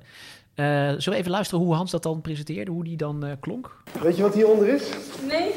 [0.55, 2.71] Eh, zullen we even luisteren hoe Hans dat dan presenteerde?
[2.71, 3.83] Hoe die dan eh, klonk?
[4.01, 4.83] Weet je wat hieronder is?
[5.27, 5.49] Nee.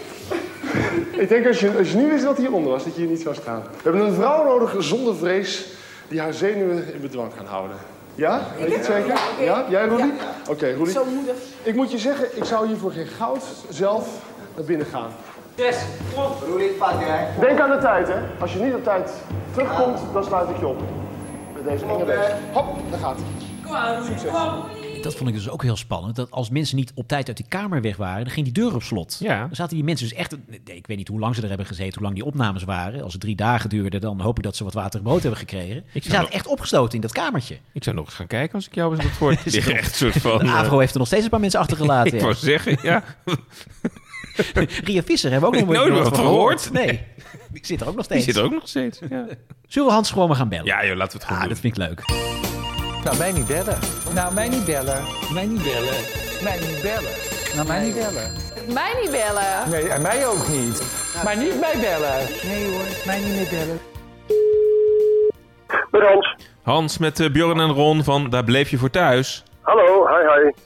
[1.22, 3.20] Ik denk als je, als je nu wist wat hieronder was, dat je hier niet
[3.20, 3.60] zou staan.
[3.62, 5.66] We hebben een vrouw nodig zonder vrees
[6.08, 7.76] die haar zenuwen in bedwang kan houden.
[8.14, 8.40] Ja?
[8.58, 9.18] Weet je het zeker?
[9.40, 9.64] Ja?
[9.68, 10.10] Jij, Rudy?
[10.50, 10.90] Oké, Rudy.
[10.90, 11.34] Zo moedig.
[11.62, 14.08] Ik moet je zeggen, ik zou hier voor geen goud zelf
[14.54, 15.10] naar binnen gaan.
[15.54, 15.76] Yes,
[16.14, 16.48] kom.
[16.48, 17.28] Roelie, pak jij.
[17.40, 18.14] Denk aan de tijd, hè.
[18.40, 19.10] Als je niet op tijd
[19.52, 20.80] terugkomt, dan sluit ik je op.
[21.54, 22.34] Met deze enge.
[22.52, 23.46] Hop, daar gaat hij.
[23.64, 24.26] Kom aan, Rudy.
[24.26, 24.62] Kom aan.
[25.04, 26.16] Dat vond ik dus ook heel spannend.
[26.16, 28.74] Dat als mensen niet op tijd uit die kamer weg waren, dan ging die deur
[28.74, 29.16] op slot.
[29.20, 29.38] Ja.
[29.40, 30.36] Dan zaten die mensen dus echt...
[30.64, 33.02] Ik weet niet hoe lang ze er hebben gezeten, hoe lang die opnames waren.
[33.02, 35.38] Als het drie dagen duurde, dan hoop ik dat ze wat water en brood hebben
[35.38, 35.84] gekregen.
[35.92, 37.58] Die zou zaten nog- echt opgesloten in dat kamertje.
[37.72, 39.32] Ik zou nog eens gaan kijken als ik jou eens dat voor.
[39.52, 40.38] Echt soort van...
[40.38, 42.12] De eh, AVRO heeft er nog steeds een paar mensen achtergelaten.
[42.12, 42.24] ik ja.
[42.24, 43.04] wou zeggen, ja.
[44.84, 46.72] Ria Visser hebben we ook nog Nooit wat gehoord.
[46.72, 47.00] Nee,
[47.52, 48.24] die zit er ook nog Die steeds.
[48.24, 48.98] zit er ook nog steeds.
[49.10, 49.26] Ja,
[49.68, 50.66] Zullen we Hans gewoon maar gaan bellen?
[50.66, 51.48] ja joh, laten we het gewoon Ah, doen.
[51.48, 52.53] dat vind ik leuk.
[53.04, 53.78] Nou, mij niet bellen.
[54.14, 55.02] Nou, mij niet bellen.
[55.32, 55.94] Mij niet bellen.
[56.42, 57.12] Mij niet bellen.
[57.54, 58.32] Nou, mij niet bellen.
[58.72, 59.70] Mij niet bellen.
[59.70, 60.82] Nee, en mij ook niet.
[61.24, 62.26] Maar niet mij bellen.
[62.44, 63.80] Nee hoor, mij niet meer bellen.
[65.90, 66.36] Met Hans.
[66.62, 69.44] Hans met eh, Bjorn en Ron van Daar bleef je voor thuis.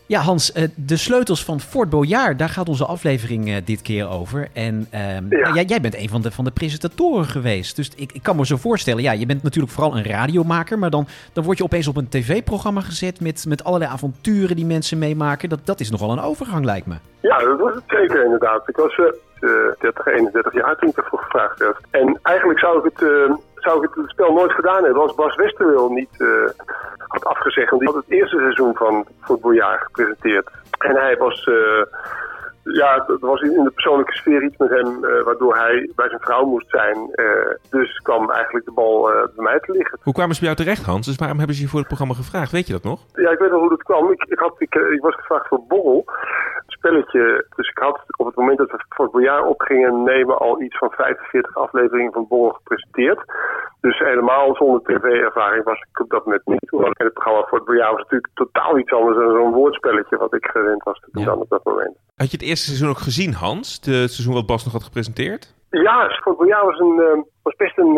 [0.06, 4.10] Ja, Hans, eh, de sleutels van Fort Boyard, daar gaat onze aflevering eh, dit keer
[4.10, 4.48] over.
[4.52, 7.76] En ehm, nou, jij, jij bent een van de, van de presentatoren geweest.
[7.76, 10.78] Dus ik, ik kan me zo voorstellen, ja, je bent natuurlijk vooral een radiomaker.
[10.78, 14.66] Maar dan, dan word je opeens op een tv-programma gezet met, met allerlei avonturen die
[14.66, 15.48] mensen meemaken.
[15.48, 16.94] Dat, dat is nogal een overgang, lijkt me.
[17.20, 18.68] Ja, dat was het zeker inderdaad.
[18.68, 19.04] Ik was eh,
[19.40, 21.76] eh, 30, 31 jaar toen ik ervoor gevraagd werd.
[21.90, 23.08] En eigenlijk zou ik het,
[23.60, 26.28] zou ik het spel nooit gedaan hebben als Bas Westerwil niet eh,
[26.98, 27.70] had afgezegd.
[27.70, 30.50] Want die had het eerste seizoen van Voetbaljaar gepresenteerd.
[30.78, 31.44] En hij was...
[31.44, 31.82] eh,
[32.62, 36.20] ja, er was in de persoonlijke sfeer iets met hem eh, waardoor hij bij zijn
[36.20, 37.10] vrouw moest zijn.
[37.70, 39.02] Dus kwam eigenlijk de bal
[39.34, 39.98] bij mij te liggen.
[40.02, 41.06] Hoe kwamen ze bij jou terecht, Hans?
[41.06, 42.52] Dus waarom hebben ze je voor het programma gevraagd?
[42.52, 43.00] Weet je dat nog?
[43.14, 44.12] Ja, ik weet nog hoe dat kwam.
[44.12, 46.04] Ik, ik, had, ik, ik was gevraagd voor Borrel,
[46.78, 47.46] spelletje.
[47.56, 50.62] Dus ik had op het moment dat we voor het jaar op gingen nemen al
[50.62, 53.20] iets van 45 afleveringen van Borrel gepresenteerd.
[53.80, 56.70] Dus helemaal zonder tv-ervaring was ik op dat moment niet.
[56.70, 60.34] Hoewel het programma voor het jaar was natuurlijk totaal iets anders dan zo'n woordspelletje wat
[60.34, 61.96] ik gewend was te doen op dat moment.
[62.16, 63.74] Had je het eerste seizoen ook gezien, Hans?
[63.74, 65.56] Het seizoen wat Bas nog had gepresenteerd?
[65.70, 67.97] Ja, Sport Boyard was, een, eh, was best een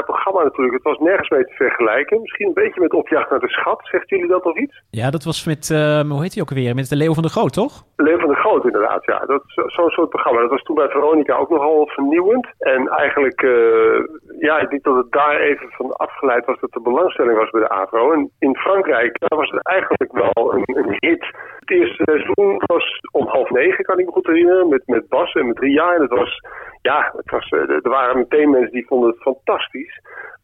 [0.00, 0.74] raar programma natuurlijk.
[0.74, 2.20] Het was nergens mee te vergelijken.
[2.20, 3.80] Misschien een beetje met Opjacht naar de Schat.
[3.82, 4.82] Zegt jullie dat nog iets?
[4.90, 6.74] Ja, dat was met, eh, hoe heet hij ook alweer?
[6.74, 7.84] Met de Leeuw van de Groot, toch?
[7.96, 9.18] Leeuw van de Groot inderdaad, ja.
[9.26, 10.40] Dat Zo'n soort programma.
[10.40, 12.46] Dat was toen bij Veronica ook nogal vernieuwend.
[12.58, 13.98] En eigenlijk, eh,
[14.38, 17.60] ja, ik denk dat het daar even van afgeleid was dat de belangstelling was bij
[17.60, 18.12] de AVRO.
[18.12, 21.24] En in Frankrijk daar was het eigenlijk wel een, een hit.
[21.60, 25.32] Het eerste seizoen was om half negen, kan ik me goed herinneren, met, met Bas
[25.32, 25.94] en met Ria.
[25.94, 26.40] En het was,
[26.82, 29.89] ja, het was, eh, er waren meteen mensen die vonden het fantastisch.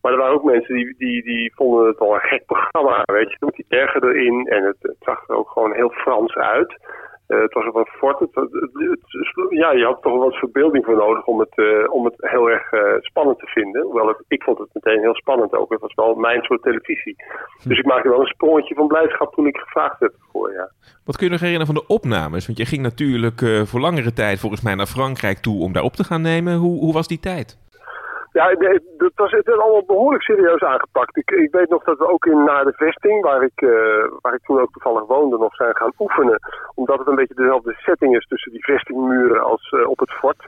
[0.00, 3.30] Maar er waren ook mensen die, die, die vonden het wel een gek programma, weet
[3.30, 3.36] je.
[3.40, 6.76] Met die ergen erin en het, het zag er ook gewoon heel Frans uit.
[7.26, 8.18] Eh, het was op een fort.
[8.18, 12.04] Het, het- ja, je had toch wel wat verbeelding voor nodig om het, eh, om
[12.04, 13.82] het heel erg eh, spannend te vinden.
[13.82, 15.70] Hoewel ik vond het meteen heel spannend ook.
[15.72, 17.16] Het was wel mijn soort televisie.
[17.64, 20.70] Dus ik maakte wel een sprongetje van blijdschap toen ik gevraagd werd voor, ja.
[21.04, 22.46] Wat kun je nog herinneren van de opnames?
[22.46, 25.92] Want je ging natuurlijk voor langere tijd volgens mij naar Frankrijk toe om daar op
[25.92, 26.54] te gaan nemen.
[26.56, 27.58] Hoe, hoe was die tijd?
[28.38, 28.54] Ja,
[28.96, 31.16] dat was, het is allemaal behoorlijk serieus aangepakt.
[31.16, 34.34] Ik, ik weet nog dat we ook in naar de vesting, waar ik, eh, waar
[34.34, 36.38] ik toen ook toevallig woonde, nog zijn gaan oefenen.
[36.74, 40.46] Omdat het een beetje dezelfde setting is tussen die vestingmuren als eh, op het fort.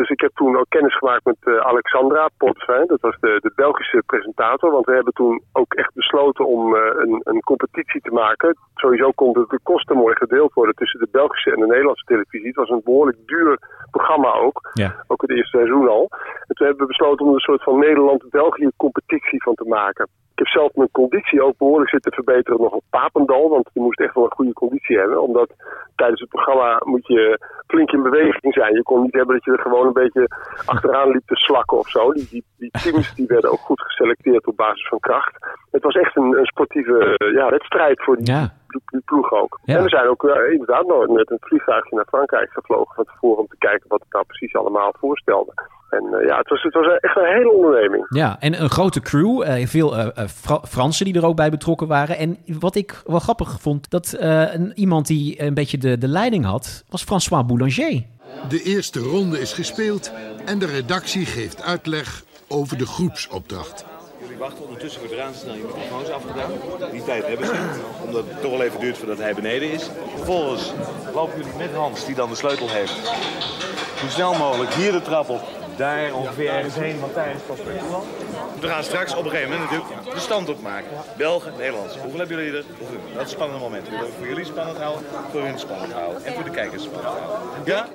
[0.00, 2.86] Dus ik heb toen ook kennis gemaakt met eh, Alexandra Potvin.
[2.86, 4.70] Dat was de, de Belgische presentator.
[4.70, 8.56] Want we hebben toen ook echt besloten om eh, een, een competitie te maken.
[8.74, 12.46] Sowieso konden de kosten mooi gedeeld worden tussen de Belgische en de Nederlandse televisie.
[12.46, 13.58] Het was een behoorlijk duur
[13.90, 14.70] programma ook.
[14.72, 15.04] Ja.
[15.06, 16.08] Ook het eerste seizoen al.
[16.46, 20.08] En toen hebben we besloten om een soort van Nederland-België competitie van te maken.
[20.40, 23.48] Ik heb zelf mijn conditie ook behoorlijk zitten verbeteren nog op Papendal.
[23.48, 25.22] Want je moest echt wel een goede conditie hebben.
[25.22, 25.48] Omdat
[25.96, 28.74] tijdens het programma moet je flink in beweging zijn.
[28.74, 30.28] Je kon niet hebben dat je er gewoon een beetje
[30.66, 32.12] achteraan liep te slakken of zo.
[32.12, 35.34] Die, die, die teams die werden ook goed geselecteerd op basis van kracht.
[35.70, 38.52] Het was echt een, een sportieve eh, ja, wedstrijd voor die, Ja.
[38.68, 39.60] die, die ploeg ook.
[39.64, 39.76] Ja.
[39.76, 43.38] En we zijn ook eh, inderdaad nog met een vliegtuigje naar Frankrijk gevlogen van tevoren
[43.38, 45.52] om te kijken wat het nou precies allemaal voorstelde.
[45.90, 48.06] En eh, ja, het was, het was echt een hele onderneming.
[48.08, 49.42] Ja, en een grote crew.
[49.42, 52.18] eh, veel eh, Fra- Fransen die er ook bij betrokken waren.
[52.18, 56.08] En wat ik wel grappig vond, dat eh, een, iemand die een beetje de, de
[56.08, 58.02] leiding had, was François Boulanger.
[58.48, 60.12] De eerste ronde is gespeeld
[60.44, 63.84] en de redactie geeft uitleg over de groepsopdracht.
[64.22, 66.50] Jullie wachten ondertussen wordt eraan snel je microfoons afgedaan.
[66.92, 69.90] Die tijd hebben ze niet, omdat het toch wel even duurt voordat hij beneden is.
[70.16, 70.72] Vervolgens
[71.14, 72.94] lopen jullie met Hans, die dan de sleutel heeft.
[74.00, 75.40] Zo snel mogelijk hier de trap op.
[75.80, 77.58] Daar ongeveer ergens heen, want daar is pas.
[78.60, 80.90] We gaan straks op een gegeven moment natuurlijk de stand opmaken.
[81.16, 81.96] Belgen, Nederlands.
[81.96, 82.64] Hoeveel hebben jullie er?
[82.78, 83.00] Hoeveel?
[83.14, 83.88] Dat is een spannend moment.
[83.88, 86.24] We willen voor jullie spannend houden, voor hun spannend houden.
[86.24, 87.64] En voor de kijkers spannend houden.
[87.64, 87.86] Ja?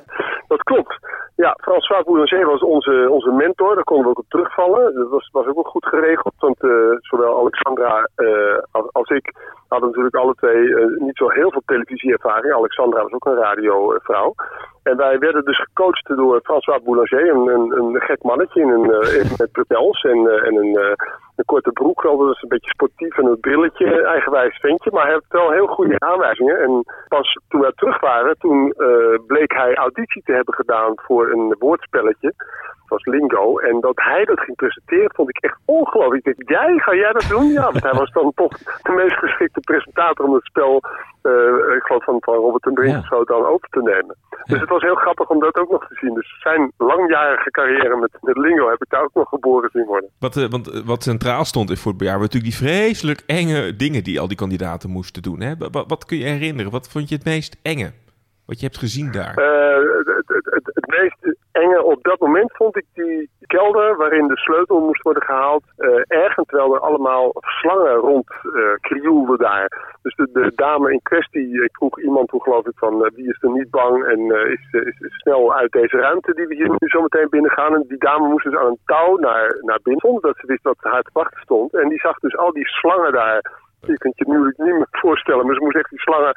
[0.47, 0.94] Dat klopt.
[1.35, 3.75] Ja, François Boulanger was onze, onze mentor.
[3.75, 4.95] Daar konden we ook op terugvallen.
[4.95, 6.33] Dat was, was ook wel goed geregeld.
[6.39, 6.69] Want eh,
[6.99, 8.57] zowel Alexandra eh,
[8.91, 9.33] als, ik
[9.67, 12.53] hadden natuurlijk alle twee eh, niet zo heel veel televisieervaring.
[12.53, 14.33] Alexandra was ook een radiovrouw.
[14.83, 18.87] En wij werden dus gecoacht door François Boulanger, een, een, een gek mannetje in een,
[19.37, 20.95] met propels en, en een,
[21.35, 22.01] een korte broek.
[22.01, 24.91] Dat was een beetje sportief en een brilletje, eigenwijs ventje.
[24.91, 26.59] Maar hij had wel heel goede aanwijzingen.
[26.59, 31.31] En pas toen wij terug waren, toen eh, bleek hij auditie te hebben gedaan voor
[31.31, 32.33] een woordspelletje.
[32.85, 33.57] Het was Lingo.
[33.57, 36.25] En dat hij dat ging presenteren, vond ik echt ongelooflijk.
[36.25, 37.47] Ik dacht, jij, ga jij dat doen?
[37.51, 40.81] Ja, want hij was dan toch de meest geschikte presentator om het spel,
[41.21, 44.15] eh, ik geloof van, van Robert en Brink of zo, dan over te nemen.
[44.43, 46.13] Dus het was heel grappig om dat ook nog te zien.
[46.13, 50.09] Dus zijn langjarige carrière met, met Lingo heb ik daar ook nog geboren zien worden.
[50.19, 54.03] Wat, eh, want wat centraal stond in voor het waren natuurlijk die vreselijk enge dingen
[54.03, 55.41] die al die kandidaten moesten doen.
[55.41, 55.53] Hè?
[55.71, 56.71] Wat kun je herinneren?
[56.71, 57.91] Wat vond je het meest enge?
[58.45, 59.35] Wat je hebt gezien daar.
[59.35, 64.37] Eh, het, het, het, meest enge op dat moment vond ik die kelder waarin de
[64.37, 65.63] sleutel moest worden gehaald.
[65.77, 69.97] eh ergens terwijl er allemaal slangen rond eh krioelden daar.
[70.01, 73.51] Dus de, dame in kwestie, ik vroeg iemand toen geloof ik van wie is er
[73.51, 74.19] niet bang en
[74.51, 77.75] is, is, snel uit deze ruimte die we hier nu zo meteen binnen gaan.
[77.75, 80.63] En die dame moest dus aan een touw naar, naar binnen, zonder dat ze wist
[80.63, 81.73] dat haar te wachten stond.
[81.73, 85.45] En die zag dus al die slangen daar je kunt je nu niet meer voorstellen,
[85.45, 86.33] maar ze moest echt die slangen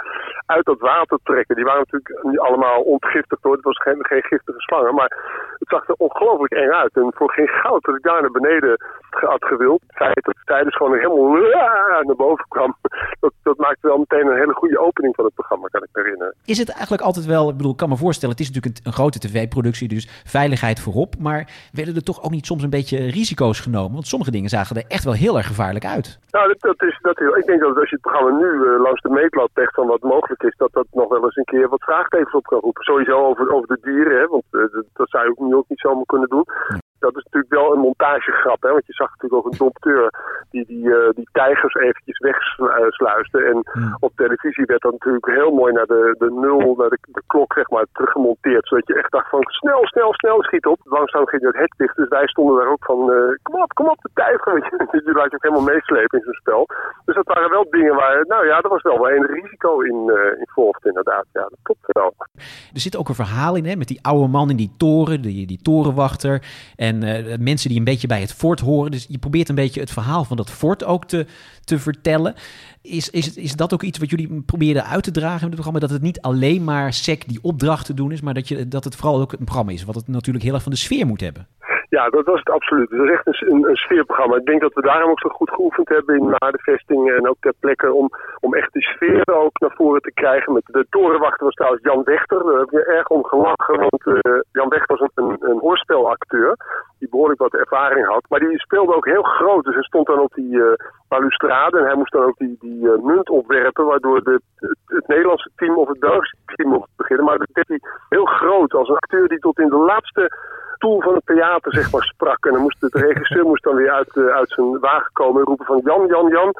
[0.47, 1.57] uit dat water trekken.
[1.57, 5.11] Die waren natuurlijk niet allemaal ontgiftigd hoor, het was geen, geen giftige slangen, maar
[5.59, 6.95] het zag er ongelooflijk eng uit.
[6.95, 9.83] En voor geen goud dat ik daar naar beneden had gewild.
[9.87, 11.33] Het feit dat zij dus gewoon helemaal
[12.09, 12.77] naar boven kwam,
[13.21, 16.03] dat, dat maakte wel meteen een hele goede opening van het programma, kan ik me
[16.03, 16.35] herinneren.
[16.45, 18.87] Is het eigenlijk altijd wel, ik bedoel, ik kan me voorstellen, het is natuurlijk een,
[18.87, 21.15] een grote tv-productie, dus veiligheid voorop.
[21.19, 23.93] Maar werden er toch ook niet soms een beetje risico's genomen?
[23.93, 26.19] Want sommige dingen zagen er echt wel heel erg gevaarlijk uit.
[26.31, 28.81] Nou, dat, dat is, dat is, ik denk dat als je het programma nu eh,
[28.81, 31.69] langs de meetlat legt van wat mogelijk is, dat dat nog wel eens een keer
[31.69, 32.85] wat vraagtekens op kan roepen.
[32.85, 34.61] Sowieso over, over de dieren, hè, want eh,
[34.93, 36.45] dat, zou je nu ook niet zomaar kunnen doen.
[36.99, 40.11] Dat is natuurlijk wel een montagegrap, hè, want je zag natuurlijk ook een dompteur
[40.51, 43.41] die die, eh, die tijgers eventjes wegsluisde.
[43.45, 43.59] En
[44.01, 47.53] op televisie werd dat natuurlijk heel mooi naar de, de nul, naar de, de klok
[47.53, 48.67] zeg maar, teruggemonteerd.
[48.69, 50.81] Zodat je echt dacht van snel, snel, snel schiet op.
[50.85, 53.89] Langzaam ging het hek dicht, dus wij stonden daar ook van eh, kom op, kom
[53.89, 54.55] op de tijger.
[54.55, 55.01] Weet je.
[55.09, 56.69] Die laat je ook helemaal meeslepen in zo'n spel.
[57.05, 60.13] Dus dat waren wel dingen waar, nou ja, er was wel wel een risico in,
[60.15, 61.25] eh in volgt inderdaad.
[61.33, 62.15] Ja, dat klopt wel.
[62.73, 65.47] Er zit ook een verhaal in, hè, met die oude man in die toren, die,
[65.47, 66.43] die torenwachter.
[66.77, 68.91] En eh, mensen die een beetje bij het fort horen.
[68.91, 71.27] Dus je probeert een beetje het verhaal van dat fort ook te,
[71.65, 72.35] te vertellen.
[72.83, 75.81] Is, is, is dat ook iets wat jullie probeerden uit te dragen in het programma?
[75.81, 78.97] Dat het niet alleen maar sec die opdrachten doen is, maar dat, je, dat het
[78.97, 79.85] vooral ook een programma is.
[79.85, 81.47] Wat het natuurlijk heel erg van de sfeer moet hebben.
[81.89, 82.91] Ja, dat was het absoluut.
[82.91, 84.37] Het is echt een, sfeerprogramma.
[84.37, 87.55] Ik denk dat we daarom ook zo goed geoefend hebben in Maardenvesting en ook ter
[87.61, 90.53] plekke om, om echt die sfeer ook naar voren te krijgen.
[90.53, 92.45] Met de torenwachter was trouwens Jan Wechter.
[92.45, 96.57] Daar heb je erg om gelachen, want uh, Jan Wechter was een, een, hoorspelacteur
[96.99, 98.25] die behoorlijk wat ervaring had.
[98.29, 100.73] Maar die speelde ook heel groot, dus hij stond dan op die uh,
[101.09, 104.41] balustrade en hij moest dan ook die, die uh, munt opwerpen, waardoor de,
[104.87, 107.25] het, Nederlandse team of het Belgische team mocht beginnen.
[107.25, 110.31] Maar dat deed hij heel groot, als een acteur die tot in de laatste
[110.79, 112.47] stoel van het theater zeg maar sprak.
[112.47, 115.47] En dan moest de regisseur moest dan weer uit, uh, uit zijn wagen komen en
[115.47, 116.55] roepen van Jan, Jan, Jan,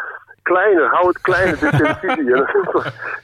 [0.53, 2.35] kleiner, hou het kleiner, dit televisie.
[2.35, 2.47] en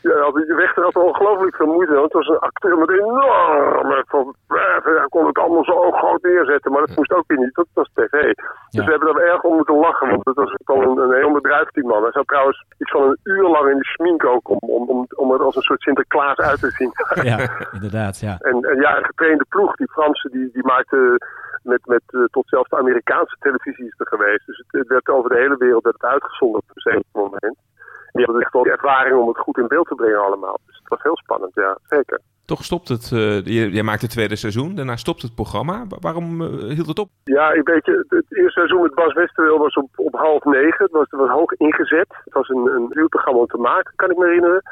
[0.00, 4.34] ja, de rechter had ongelooflijk veel moeite, want het was een acteur met enorme, van,
[4.48, 7.90] hij kon het allemaal zo groot neerzetten, maar dat moest ook weer niet, dat was
[7.94, 8.10] tv.
[8.10, 8.34] Dus
[8.68, 8.84] ja.
[8.84, 11.68] we hebben er erg om moeten lachen, want het was gewoon een, een heel bedrijf
[11.70, 12.02] die man.
[12.02, 15.06] Hij zat trouwens iets van een uur lang in de schmink ook, om, om, om,
[15.16, 16.92] om er als een soort Sinterklaas uit te zien.
[17.30, 17.38] ja,
[17.72, 18.36] inderdaad, ja.
[18.50, 21.18] En, en ja, een getrainde ploeg, die Fransen, die, die maakte
[21.64, 24.46] met, met uh, tot zelfs de Amerikaanse televisie is er geweest.
[24.46, 27.56] Dus het, werd over de hele wereld werd het uitgezonden op een zeker moment.
[28.12, 30.58] En die hadden echt wel de ervaring om het goed in beeld te brengen allemaal.
[30.66, 32.20] Dus het was heel spannend, ja, zeker.
[32.46, 35.86] Toch stopt het, uh, jij maakt het tweede seizoen, daarna stopt het programma.
[36.00, 37.08] Waarom uh, hield het op?
[37.24, 40.84] Ja, weet je, het eerste seizoen met Bas Westerwil was op, op half negen.
[40.90, 42.14] Het was, hoog ingezet.
[42.24, 44.62] Het was een, een uurprogramma om te maken, kan ik me herinneren.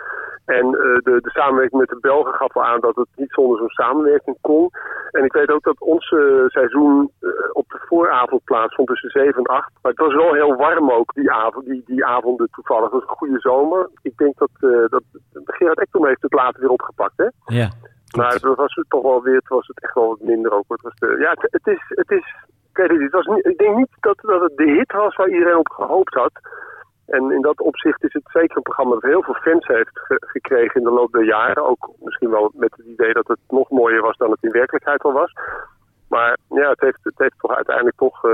[0.44, 3.58] En uh, de, de samenwerking met de Belgen gaf wel aan dat het niet zonder
[3.58, 4.70] zo'n samenwerking kon.
[5.10, 6.14] En ik weet ook dat ons
[6.46, 7.10] seizoen
[7.52, 9.70] op vooravond plaatsvond tussen 7 en 8.
[9.82, 12.84] Maar het was wel heel warm ook, die, avond, die, die avonden toevallig.
[12.84, 13.88] Het was een goede zomer.
[14.02, 15.02] Ik denk dat, uh, dat
[15.44, 17.28] Gerard Ekdom heeft het later weer opgepakt, hè?
[17.44, 17.68] Ja.
[18.16, 20.64] Maar het was het toch wel weer, het was het echt wel wat minder ook.
[20.68, 22.26] Het was de, ja, het, het, is, het is,
[22.70, 24.92] ik weet het niet, het was niet, ik denk niet dat, dat het de hit
[24.92, 26.32] was waar iedereen op gehoopt had.
[27.06, 30.16] En in dat opzicht is het zeker een programma dat heel veel fans heeft ge
[30.26, 31.68] gekregen in de loop der jaren.
[31.68, 35.02] Ook misschien wel met het idee dat het nog mooier was dan het in werkelijkheid
[35.02, 35.32] al was.
[36.14, 38.32] Maar ja, het heeft, het heeft toch uiteindelijk toch uh,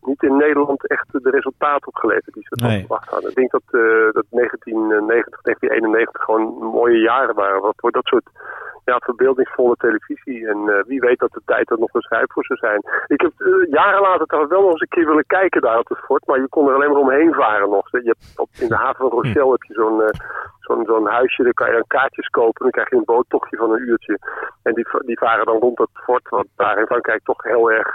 [0.00, 2.78] niet in Nederland echt de resultaten opgeleverd die ze nee.
[2.78, 3.30] verwacht hadden.
[3.30, 6.44] Ik denk dat, uh, dat 1990, 1991 gewoon
[6.80, 8.28] mooie jaren waren voor dat soort
[8.84, 10.48] ja, verbeeldingsvolle televisie.
[10.48, 12.80] En uh, wie weet dat de tijd er nog rijp voor zou zijn.
[13.06, 15.88] Ik heb uh, jaren later trouwens wel nog eens een keer willen kijken daar op
[15.88, 17.90] het fort, maar je kon er alleen maar omheen varen nog.
[17.90, 20.08] Je hebt op, in de haven van Rochelle heb je zo'n uh,
[20.68, 23.72] zo'n zo'n huisje, daar kan je dan kaartjes kopen, dan krijg je een boottochtje van
[23.72, 24.18] een uurtje.
[24.62, 27.94] En die, die varen dan rond het fort, wat daar in Frankrijk toch heel erg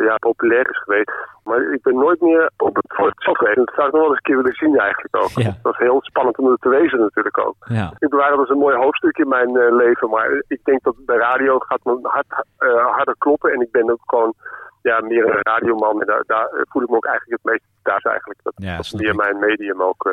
[0.00, 1.10] ja, populair is geweest.
[1.44, 3.56] Maar ik ben nooit meer op het fort geweest.
[3.56, 5.30] Dat zou ik nog wel eens een keer willen zien eigenlijk ook.
[5.34, 5.48] Ja.
[5.48, 7.56] Het was heel spannend om er te wezen natuurlijk ook.
[7.64, 7.92] Ja.
[7.98, 11.16] Ik bewaar dat als een mooi hoofdstuk in mijn leven, maar ik denk dat bij
[11.16, 13.52] radio gaat mijn hart uh, harder kloppen.
[13.52, 14.34] En ik ben ook gewoon
[14.82, 16.00] ja, meer een radioman.
[16.00, 18.40] En daar, daar voel ik me ook eigenlijk het meest thuis eigenlijk.
[18.42, 20.06] Dat, ja, dat meer mijn medium ook.
[20.06, 20.12] Uh,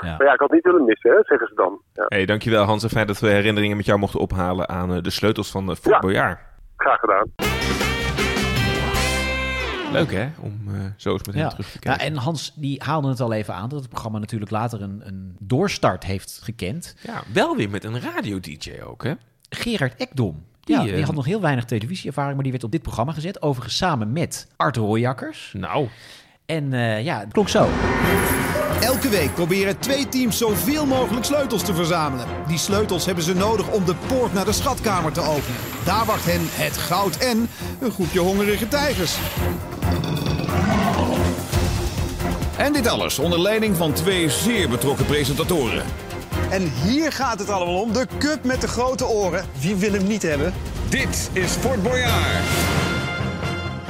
[0.00, 0.16] ja.
[0.16, 1.80] Maar ja, ik had niet willen missen, hè, zeggen ze dan.
[1.92, 2.04] Ja.
[2.08, 2.82] Hey, dankjewel Hans.
[2.82, 5.74] En fijn dat we herinneringen met jou mochten ophalen aan uh, de sleutels van uh,
[5.74, 5.98] Fort ja.
[5.98, 6.38] Boyard.
[6.80, 7.26] Graag gedaan.
[9.92, 12.06] Leuk hè, om eh, zo eens met hem terug te Ja, kijken.
[12.06, 15.36] en Hans die haalde het al even aan dat het programma natuurlijk later een, een
[15.38, 16.94] doorstart heeft gekend.
[17.02, 19.12] Ja, wel weer met een radio-dj ook hè.
[19.48, 20.44] Gerard Ekdom.
[20.60, 23.12] Die, ja, die eh, had nog heel weinig televisieervaring, maar die werd op dit programma
[23.12, 23.42] gezet.
[23.42, 25.52] Overigens samen met Art Rooijakkers.
[25.56, 25.88] Nou.
[26.46, 27.68] En eh, ja, het klonk zo.
[28.80, 32.26] Elke week proberen twee teams zoveel mogelijk sleutels te verzamelen.
[32.46, 35.60] Die sleutels hebben ze nodig om de poort naar de schatkamer te openen.
[35.84, 37.48] Daar wacht hen het goud en
[37.80, 39.16] een groepje hongerige tijgers.
[42.56, 45.84] En dit alles onder leiding van twee zeer betrokken presentatoren.
[46.50, 47.92] En hier gaat het allemaal om.
[47.92, 49.44] De cup met de grote oren.
[49.60, 50.54] Wie wil hem niet hebben?
[50.88, 52.89] Dit is Fort Boyard.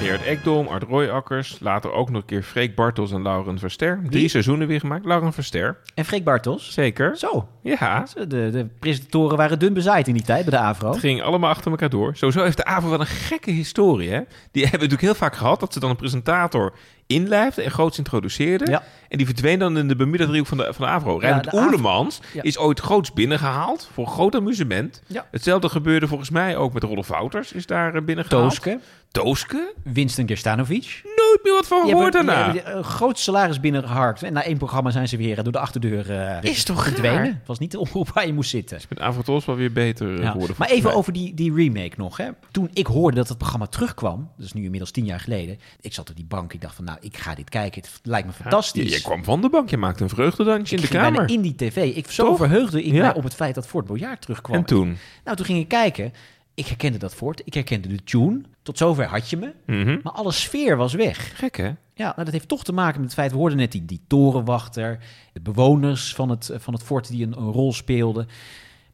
[0.01, 4.01] Gerard Ekdom, Art Royakkers, later ook nog een keer Freek Bartels en Lauren Verster.
[4.11, 5.05] Drie seizoenen weer gemaakt.
[5.05, 5.77] Lauren Verster.
[5.95, 6.73] En Freek Bartels.
[6.73, 7.17] Zeker.
[7.17, 7.49] Zo.
[7.63, 8.07] Ja.
[8.15, 10.91] De, de presentatoren waren dun bezaaid in die tijd bij de AVRO.
[10.91, 12.17] Het ging allemaal achter elkaar door.
[12.17, 14.11] Sowieso heeft de AVRO wel een gekke historie.
[14.11, 14.21] Hè?
[14.51, 15.61] Die hebben we natuurlijk heel vaak gehad.
[15.61, 16.73] Dat ze dan een presentator
[17.11, 18.71] inlijfde en groots introduceerde.
[18.71, 18.83] Ja.
[19.09, 21.17] En die verdween dan in de Bermuda-driehoek van de, van de AVRO.
[21.19, 22.43] Reinhard Ja.
[22.43, 23.89] is ooit groots binnengehaald.
[23.93, 25.03] Voor groot amusement.
[25.31, 27.53] Hetzelfde gebeurde volgens mij ook met Rolf Wouters.
[27.53, 28.43] Is daar eh, binnengehaald.
[28.43, 28.81] Tooske.
[29.11, 29.75] Tooske?
[29.85, 31.01] Winston Gerstanovic.
[31.05, 32.45] Nooit meer wat van gehoord daarna.
[32.53, 34.23] hebben een groot salaris binnengeharkt.
[34.23, 37.25] En na één programma zijn ze weer eh, door de achterdeur eh, Is toch verdwenen.
[37.25, 38.79] Het was niet de omroep waar je moest zitten.
[38.89, 40.31] Met Avrotos wel weer beter eh, Ja.
[40.31, 40.57] geworden.
[40.59, 40.95] Maar even mij.
[40.95, 42.17] over die, die remake nog.
[42.17, 42.29] Hè.
[42.51, 45.59] Toen ik hoorde dat het programma terugkwam, dat is nu inmiddels tien jaar geleden.
[45.81, 47.83] Ik zat op die bank, ik dacht van nou, ik ga dit kijken.
[47.83, 48.91] Het lijkt me fantastisch.
[48.91, 51.29] Ja, je kwam van de bank, je maakte een vreugdedansje in de kamer.
[51.31, 51.97] in die tv.
[51.97, 52.37] Ik zo Toch?
[52.37, 53.01] verheugde ik Ja.
[53.01, 54.57] mij op het feit dat Fort Boyard terugkwam.
[54.57, 54.97] En toen?
[55.25, 56.13] Nou, toen ging ik kijken.
[56.55, 57.43] Ik herkende dat Fort.
[57.45, 58.41] Ik herkende de tune.
[58.63, 59.53] Tot zover had je me.
[59.67, 59.99] Mhm.
[60.03, 61.39] Maar alle sfeer was weg.
[61.39, 61.71] Gek hè?
[61.95, 63.31] Ja, nou, dat heeft toch te maken met het feit...
[63.31, 64.99] We hoorden net die, die torenwachter.
[65.33, 68.29] De bewoners van het, van het fort die een, een rol speelden.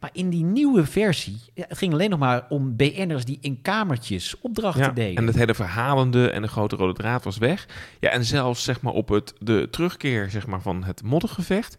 [0.00, 1.40] Maar in die nieuwe versie...
[1.54, 5.16] Het ging alleen nog maar om BN'ers die in kamertjes opdrachten Ja, deden.
[5.16, 7.66] en het hele verhalende en de grote rode draad was weg.
[8.00, 11.76] Ja, en zelfs zeg maar op het, de terugkeer zeg maar, van het moddergevecht.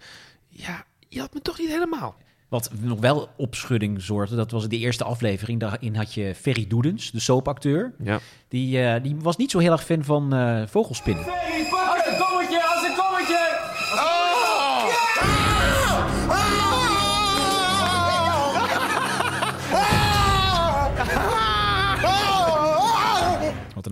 [0.47, 2.15] Ja, je had me toch niet helemaal.
[2.49, 5.59] Wat nog wel opschudding zorgde, dat was de eerste aflevering.
[5.59, 7.93] Daarin had je Ferry Doedens, de soapacteur.
[8.03, 8.19] Ja.
[8.47, 11.23] Die, eh, die was niet zo heel erg fan van eh, vogelspinnen.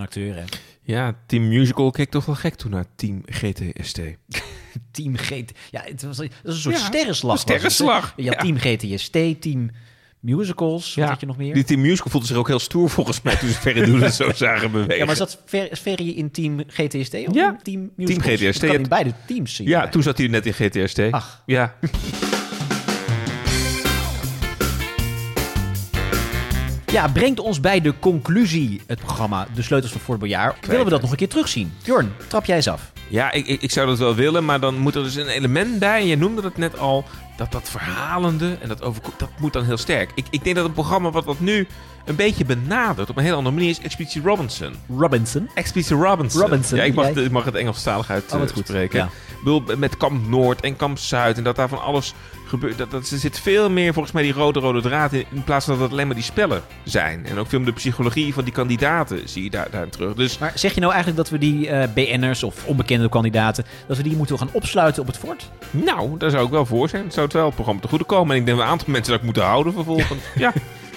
[0.05, 0.43] Acteur, hè?
[0.81, 3.99] Ja, Team Musical keek toch wel gek toen naar Team GTST.
[4.91, 5.51] Team GT.
[5.71, 7.33] Ja, het was, het was een soort Ja, sterrenslag.
[7.33, 8.31] een sterrenslag, het, ja.
[8.31, 9.69] Team GTST, Team
[10.19, 10.95] Musicals.
[10.95, 11.53] Wat had je nog meer?
[11.53, 14.31] Die Team Musical voelde zich ook heel stoer volgens mij toen ze Ferry Doelen zo
[14.33, 14.97] zagen bewegen.
[14.97, 18.41] Ja, maar zat Fer- Ferry in Team GTST of Ja, Team Team Musicals?
[18.41, 18.61] GTST.
[18.61, 19.67] Dat kan in beide teams zien.
[19.67, 20.99] Ja, toen zat hij net in GTST.
[21.11, 21.43] Ach.
[21.45, 21.75] Ja.
[26.95, 30.65] Ja, brengt ons bij de conclusie het programma De Sleutels van Fort Boyard.
[30.67, 31.73] Willen we dat nog een keer terugzien?
[31.83, 32.91] Jorn, trap jij eens af.
[33.07, 35.79] Ja, ik, ik, ik zou dat wel willen, maar dan moet er dus een element
[35.79, 35.99] bij.
[36.01, 37.05] En je noemde het net al,
[37.37, 40.11] dat dat verhalende en dat overko- dat moet dan heel sterk.
[40.15, 41.67] Ik, ik denk dat een programma wat dat nu
[42.05, 44.73] een beetje benadert op een heel andere manier is Expeditie Robinson.
[44.97, 45.49] Robinson?
[45.53, 46.41] Expeditie Robinson.
[46.41, 48.65] Robinson, Ja, ik mag, het Engelstalig uit Oh, goed.
[48.67, 48.99] spreken.
[48.99, 49.09] Ja.
[49.45, 52.13] Bedoel, met Kamp Noord en Kamp Zuid en dat daar van alles
[52.47, 52.77] gebeurt.
[52.77, 55.65] Dat, dat, er zit veel meer volgens mij die rode rode draad in, in plaats
[55.65, 57.25] van dat het alleen maar die spellen zijn.
[57.25, 60.13] En ook veel meer de psychologie van die kandidaten zie je daar, daarin terug.
[60.13, 63.65] Dus Maar zeg je nou eigenlijk dat we die eh, BN'ers of onbekende kandidaten...
[63.87, 65.49] dat we die moeten gaan opsluiten op het fort?
[65.71, 67.03] Nou, daar zou ik wel voor zijn.
[67.03, 68.35] Het zou het wel het programma te goede komen.
[68.35, 70.23] En ik denk dat een aantal mensen dat ik moeten houden vervolgens.
[70.35, 70.53] Ja,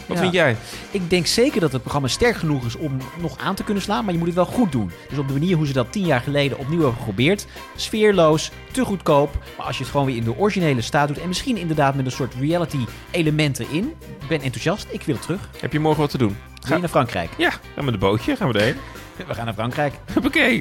[0.08, 0.22] wat Ja.
[0.22, 0.56] vind jij?
[0.90, 4.02] Ik denk zeker dat het programma sterk genoeg is om nog aan te kunnen slaan,
[4.04, 4.90] maar je moet het wel goed doen.
[5.08, 7.46] Dus op de manier hoe ze dat tien jaar geleden opnieuw hebben geprobeerd.
[7.76, 11.28] Sfeerloos, te goedkoop, maar als je het gewoon weer in de originele staat doet en
[11.28, 12.78] misschien inderdaad met een soort reality
[13.10, 13.84] elementen in.
[14.20, 15.40] Ik ben enthousiast, ik wil terug.
[15.60, 16.36] Heb je morgen wat te doen?
[16.66, 17.30] Ga je naar Frankrijk?
[17.36, 18.76] Ja, gaan we met een bootje, gaan we erheen.
[19.28, 19.94] We gaan naar Frankrijk.
[20.24, 20.60] Oké.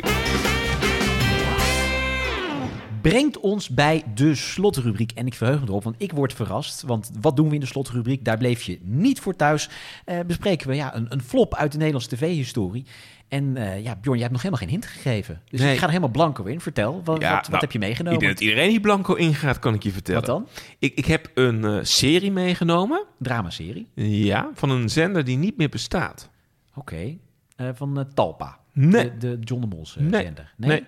[3.02, 5.12] Brengt ons bij de slotrubriek.
[5.12, 6.82] En ik verheug me erop, want ik word verrast.
[6.82, 8.26] Want wat doen we in de slotrubriek?
[8.26, 9.70] Daar bleef je niet voor thuis.
[10.06, 12.86] Eh, bespreken we ja, een, een flop uit de Nederlandse tv-historie.
[13.28, 15.42] En eh, ja, Bjorn, jij hebt nog helemaal geen hint gegeven.
[15.50, 15.72] Dus Nee.
[15.72, 16.60] ik ga er helemaal blanco in.
[16.62, 18.14] Vertel, wat, Ja, wat, wat nou, heb je meegenomen?
[18.14, 20.20] Ik denk dat iedereen hier blanco ingaat, kan ik je vertellen.
[20.22, 20.48] Wat dan?
[20.80, 23.04] Ik, ik heb een eh, serie meegenomen.
[23.20, 23.88] Dramaserie?
[24.04, 26.30] Ja, van een zender die niet meer bestaat.
[26.76, 27.18] Oké.
[27.74, 28.58] Van Talpa.
[28.74, 29.04] Nee.
[29.18, 30.24] De, de John de Mols Nee.
[30.24, 30.54] zender.
[30.58, 30.84] Nee.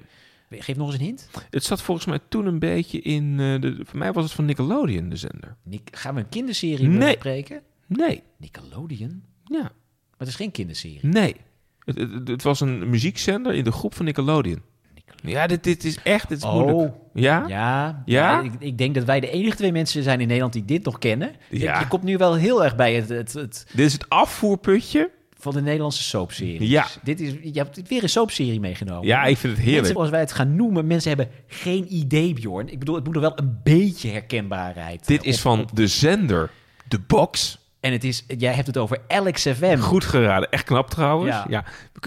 [0.50, 1.30] Geef nog eens een hint.
[1.50, 3.32] Het zat volgens mij toen een beetje in...
[3.40, 5.56] eh, de, voor mij was het van Nickelodeon, de zender.
[5.64, 7.00] Nick, gaan we een kinderserie Nee.
[7.14, 7.62] bespreken?
[7.88, 8.24] Nee.
[8.38, 9.24] Nickelodeon?
[9.44, 9.62] Ja.
[9.62, 9.72] Maar
[10.18, 11.00] het is geen kinderserie.
[11.02, 11.36] Nee.
[11.84, 14.62] Het, het, het was een muziekzender in de groep van Nickelodeon.
[15.24, 16.94] Ja, dit, dit is echt dit is moeilijk.
[17.14, 17.44] Ja?
[17.48, 18.42] Ja, Ja?
[18.42, 21.00] ik, ik denk dat wij de enige twee mensen zijn in Nederland die dit nog
[21.00, 21.32] kennen.
[21.50, 21.80] Je- Ja.
[21.80, 25.54] Je, komt nu wel heel erg bij het, het, het Dit is het afvoerputje van
[25.54, 26.70] de Nederlandse soapseries.
[26.70, 26.88] Ja.
[27.04, 29.08] Dit is, je hebt weer een soapserie meegenomen.
[29.08, 29.84] Ja, ik vind het heerlijk.
[29.84, 32.72] Mensen, als wij het gaan noemen, mensen hebben geen idee, Bjorn.
[32.72, 36.50] Ik bedoel, het moet er wel een beetje herkenbaarheid Dit is op- van de zender
[36.88, 37.59] The Box.
[37.80, 39.78] En het is, jij hebt het over Alex FM.
[39.78, 40.52] Goed geraden.
[40.52, 41.36] Echt knap trouwens.
[41.36, 41.46] Ja.
[41.50, 41.64] Ja.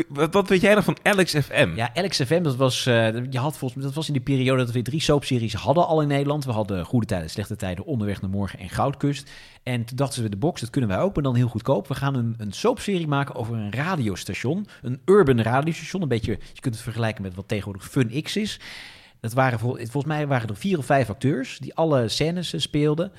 [0.08, 1.72] Wat, wat weet jij dan van Alex FM?
[1.76, 2.94] Ja, Alex FM, dat was, eh,
[3.30, 6.00] je had volgens mij, dat was in die periode dat we drie soapseries hadden al
[6.02, 6.44] in Nederland.
[6.44, 9.30] We hadden Goede Tijden, Slechte Tijden, Onderweg naar Morgen en Goudkust.
[9.62, 11.88] En toen dachten we, de box, dat kunnen wij ook, maar dan heel goedkoop.
[11.88, 14.66] We gaan een, een soapserie maken over een radiostation.
[14.82, 16.02] Een urban radiostation.
[16.02, 18.60] Een beetje, je kunt het vergelijken met wat tegenwoordig Fun X is.
[19.20, 22.60] Dat waren, vol- volgens mij waren er vier of vijf acteurs die alle scènes eh,
[22.60, 23.12] speelden.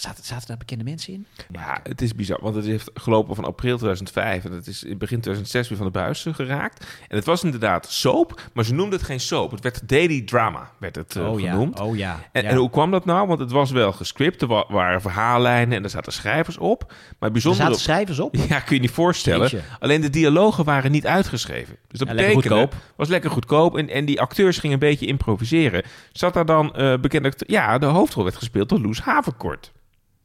[0.00, 1.26] Zaten, zaten daar bekende mensen in?
[1.52, 4.98] Ja, het is bizar, want het heeft gelopen van april 2005 en het is in
[4.98, 6.86] begin 2006 weer van de buis geraakt.
[7.08, 9.50] En het was inderdaad soap, maar ze noemden het geen soap.
[9.50, 11.80] Het werd daily drama, werd het eh, Oh ja, genoemd.
[11.80, 12.48] oh ja, En, ja.
[12.48, 13.26] en hoe kwam dat nou?
[13.26, 16.84] Want het was wel gescript, er wa- waren verhaallijnen en er zaten schrijvers op.
[16.88, 17.62] Maar het bijzondere...
[17.64, 18.34] Er zaten schrijvers op?
[18.48, 19.40] Ja, kun je niet voorstellen.
[19.48, 19.60] Jeetje.
[19.80, 21.76] Alleen de dialogen waren niet uitgeschreven.
[21.88, 22.82] Dus dat Ja, lekker betekende, goedkoop.
[22.96, 23.76] was lekker goedkoop.
[23.76, 25.82] En, en die acteurs gingen een beetje improviseren.
[26.12, 29.72] Zat daar dan eh bekend Ja, de hoofdrol werd gespeeld door Loes Haverkort.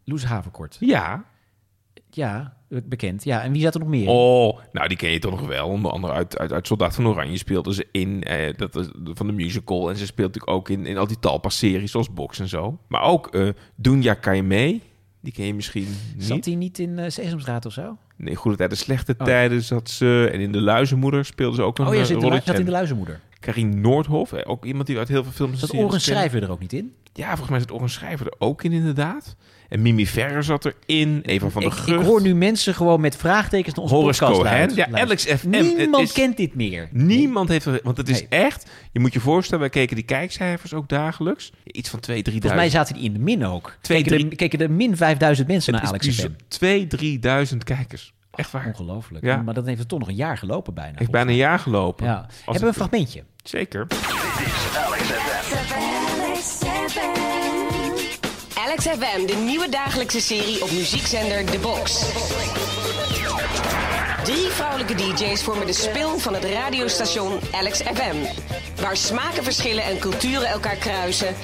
[0.05, 0.77] Loes Haverkort.
[0.79, 1.25] Ja.
[2.09, 3.23] Ja, bekend.
[3.23, 4.07] Ja, en wie zat er nog meer?
[4.07, 5.67] Oh, nou die ken je toch nog wel.
[5.67, 8.23] Onder andere uit, uit, uit Soldaat van Oranje speelde ze in.
[8.23, 9.89] Eh, dat is van de musical.
[9.89, 12.77] En ze speelt natuurlijk ook in, in al die talpas-series zoals Box en zo.
[12.87, 14.81] Maar ook eh Dunja kan je mee.
[15.21, 16.23] Die ken je misschien niet.
[16.23, 17.97] Zat hij niet in eh, Sesamstraat of zo?
[18.17, 19.25] Nee, goede tijden, slechte Oh.
[19.25, 20.29] tijden zat ze.
[20.33, 22.71] En in De Luizenmoeder speelde ze ook nog Oh ja, een de, zat in de
[22.71, 23.19] Luizenmoeder.
[23.39, 25.59] Karin Noordhof, eh, ook iemand die uit heel veel films...
[25.59, 26.01] Zat Oren.
[26.01, 26.93] Schrijver er ook niet in?
[27.13, 29.35] Ja, volgens mij zit Oren Schrijver er ook in, inderdaad.
[29.69, 31.21] En Mimi Verrer zat erin.
[31.25, 32.05] Eva van der Ik, ik Gucht.
[32.05, 34.57] hoor nu mensen gewoon met vraagtekens naar onze Horace podcast Cohen.
[34.57, 34.91] luisteren.
[34.91, 35.49] Ja, Alex FM.
[35.49, 36.87] Niemand is- kent dit meer.
[36.91, 37.79] Niemand heeft er...
[37.83, 38.69] Want het is echt...
[38.91, 41.51] Je moet je voorstellen, wij keken die kijkcijfers ook dagelijks.
[41.65, 43.77] Iets van 2, 3 Volgens mij zaten die in de min ook.
[43.81, 46.29] Twee, keken, er, keken er min 5000 mensen naar Alex FM.
[46.47, 48.13] 2, 3000 kijkers.
[48.31, 48.65] Echt waar.
[48.67, 49.25] Ongelooflijk.
[49.25, 49.37] Ja.
[49.41, 50.97] Maar dat heeft het toch nog een jaar gelopen bijna.
[50.97, 52.05] Heeft bijna een jaar gelopen.
[52.05, 52.27] Ja.
[52.43, 53.23] Hebben we een fragmentje?
[53.43, 53.87] Zeker.
[54.75, 55.82] Alex FM,
[58.73, 62.01] de nieuwe dagelijkse serie op muziekzender The Box.
[64.23, 68.15] Drie vrouwelijke DJ's vormen de spil van het radiostation Alex FM.
[68.81, 71.35] Waar smaken verschillen en culturen elkaar kruisen.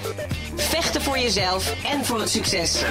[0.56, 2.82] Vechten voor jezelf en voor het succes.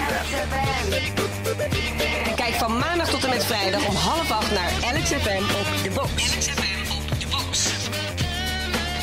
[2.37, 5.91] Kijk van maandag tot en met vrijdag om half acht naar Alex FM op The
[5.91, 6.25] Box.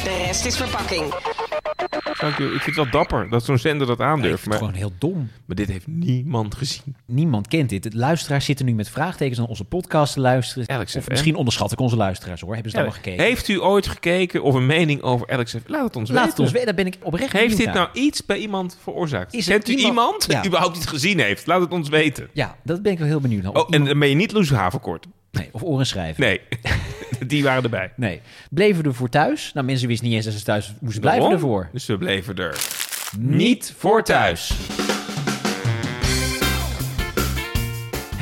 [0.03, 1.13] De rest is verpakking.
[2.19, 2.37] Dank.
[2.37, 4.45] Ik vind het wel dapper dat zo'n zender dat aandurft.
[4.45, 5.29] maar, Gewoon heel dom.
[5.45, 6.95] maar dit heeft niemand gezien.
[7.05, 7.83] Niemand kent dit.
[7.83, 10.69] De luisteraars zitten nu met vraagtekens naar onze podcast te luisteren.
[10.69, 12.53] Alex Of misschien onderschat ik onze luisteraars hoor.
[12.53, 13.23] Hebben ze dat Ja, nog gekeken?
[13.25, 15.55] Heeft u ooit gekeken of een mening over Alex?
[15.65, 16.29] Laat het ons Laat weten.
[16.29, 16.65] het ons weten.
[16.65, 19.33] Daar ben ik oprecht Heeft dit nou iets bij iemand veroorzaakt?
[19.33, 20.37] Is Kent u iemand- iemand Ja.
[20.39, 21.47] die überhaupt iets gezien heeft?
[21.47, 22.29] Laat het ons weten.
[22.33, 23.51] Ja, dat ben ik wel heel benieuwd naar.
[23.53, 25.05] Oh, en dan ben je niet Loes Haverkort?
[25.35, 26.23] Nee, of oren schrijven.
[26.23, 26.41] Nee,
[27.27, 27.91] die waren erbij.
[27.95, 28.21] Nee.
[28.49, 29.51] Bleven we ervoor thuis?
[29.53, 31.69] Nou, mensen wisten niet eens dat ze thuis moesten blijven ervoor.
[31.71, 32.57] Dus we bleven er
[33.17, 34.51] niet voor thuis.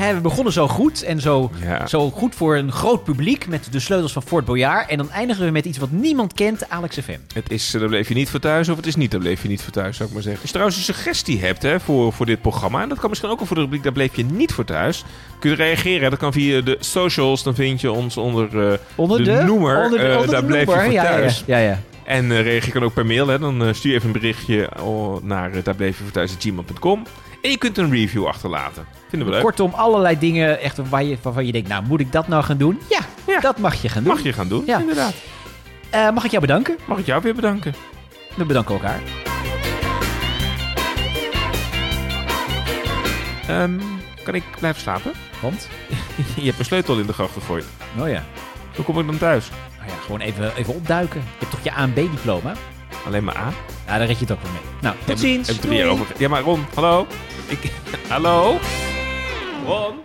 [0.03, 1.87] Hè, we begonnen zo goed en zo, Ja.
[1.87, 4.89] zo goed voor een groot publiek met de sleutels van Fort Boyard.
[4.89, 7.17] En dan eindigen we met iets wat niemand kent, Alex FM.
[7.33, 9.41] Het is, eh, daar bleef je niet voor thuis of het is niet, daar bleef
[9.41, 10.41] je niet voor thuis, zou ik maar zeggen.
[10.41, 13.29] Als je trouwens een suggestie hebt hè, voor, voor dit programma, en dat kan misschien
[13.29, 15.03] ook wel voor de rubriek, daar bleef je niet voor thuis,
[15.39, 16.09] kun je reageren.
[16.09, 19.99] Dat kan via de socials, dan vind je ons onder, eh, Onder de, noemer, onder
[19.99, 20.83] de, eh, onder daar de bleef noemer.
[20.83, 21.43] je voor ja, thuis.
[21.45, 21.79] Ja, ja.
[22.05, 23.39] En reageer kan ook per mail, hè.
[23.39, 27.01] dan stuur je even een berichtje oh, naar uh, daar bleef je voor.
[27.43, 28.85] En je kunt een review achterlaten.
[29.09, 29.43] Vinden we leuk.
[29.43, 32.57] Kortom, allerlei dingen echt waar je, waarvan je denkt, nou moet ik dat nou gaan
[32.57, 32.79] doen?
[32.89, 34.13] Ja, dat mag je gaan doen.
[34.13, 34.79] Mag je gaan doen, Ja.
[34.79, 35.13] inderdaad.
[35.89, 36.77] Eh, mag ik jou bedanken?
[36.85, 37.73] Mag ik jou weer bedanken?
[38.35, 39.01] We bedanken elkaar.
[43.47, 43.79] Ehm,
[44.23, 45.11] kan ik blijven slapen?
[45.41, 45.67] Want?
[46.35, 47.65] je hebt een sleutel in de gracht gegooid.
[47.99, 48.23] Oh ja.
[48.75, 49.49] Hoe kom ik dan thuis?
[49.77, 51.19] Nou ja, gewoon even, even opduiken.
[51.21, 52.53] Je hebt toch je A en B-diploma?
[53.05, 53.51] Alleen maar A?
[53.87, 54.61] Ja, daar red je het ook wel mee.
[54.81, 55.47] Nou, tot ziens.
[55.47, 56.05] heb drie jaar over.
[56.17, 57.07] Ja, maar Ron, hallo?
[58.09, 58.59] Hallo?
[59.67, 60.02] Ron?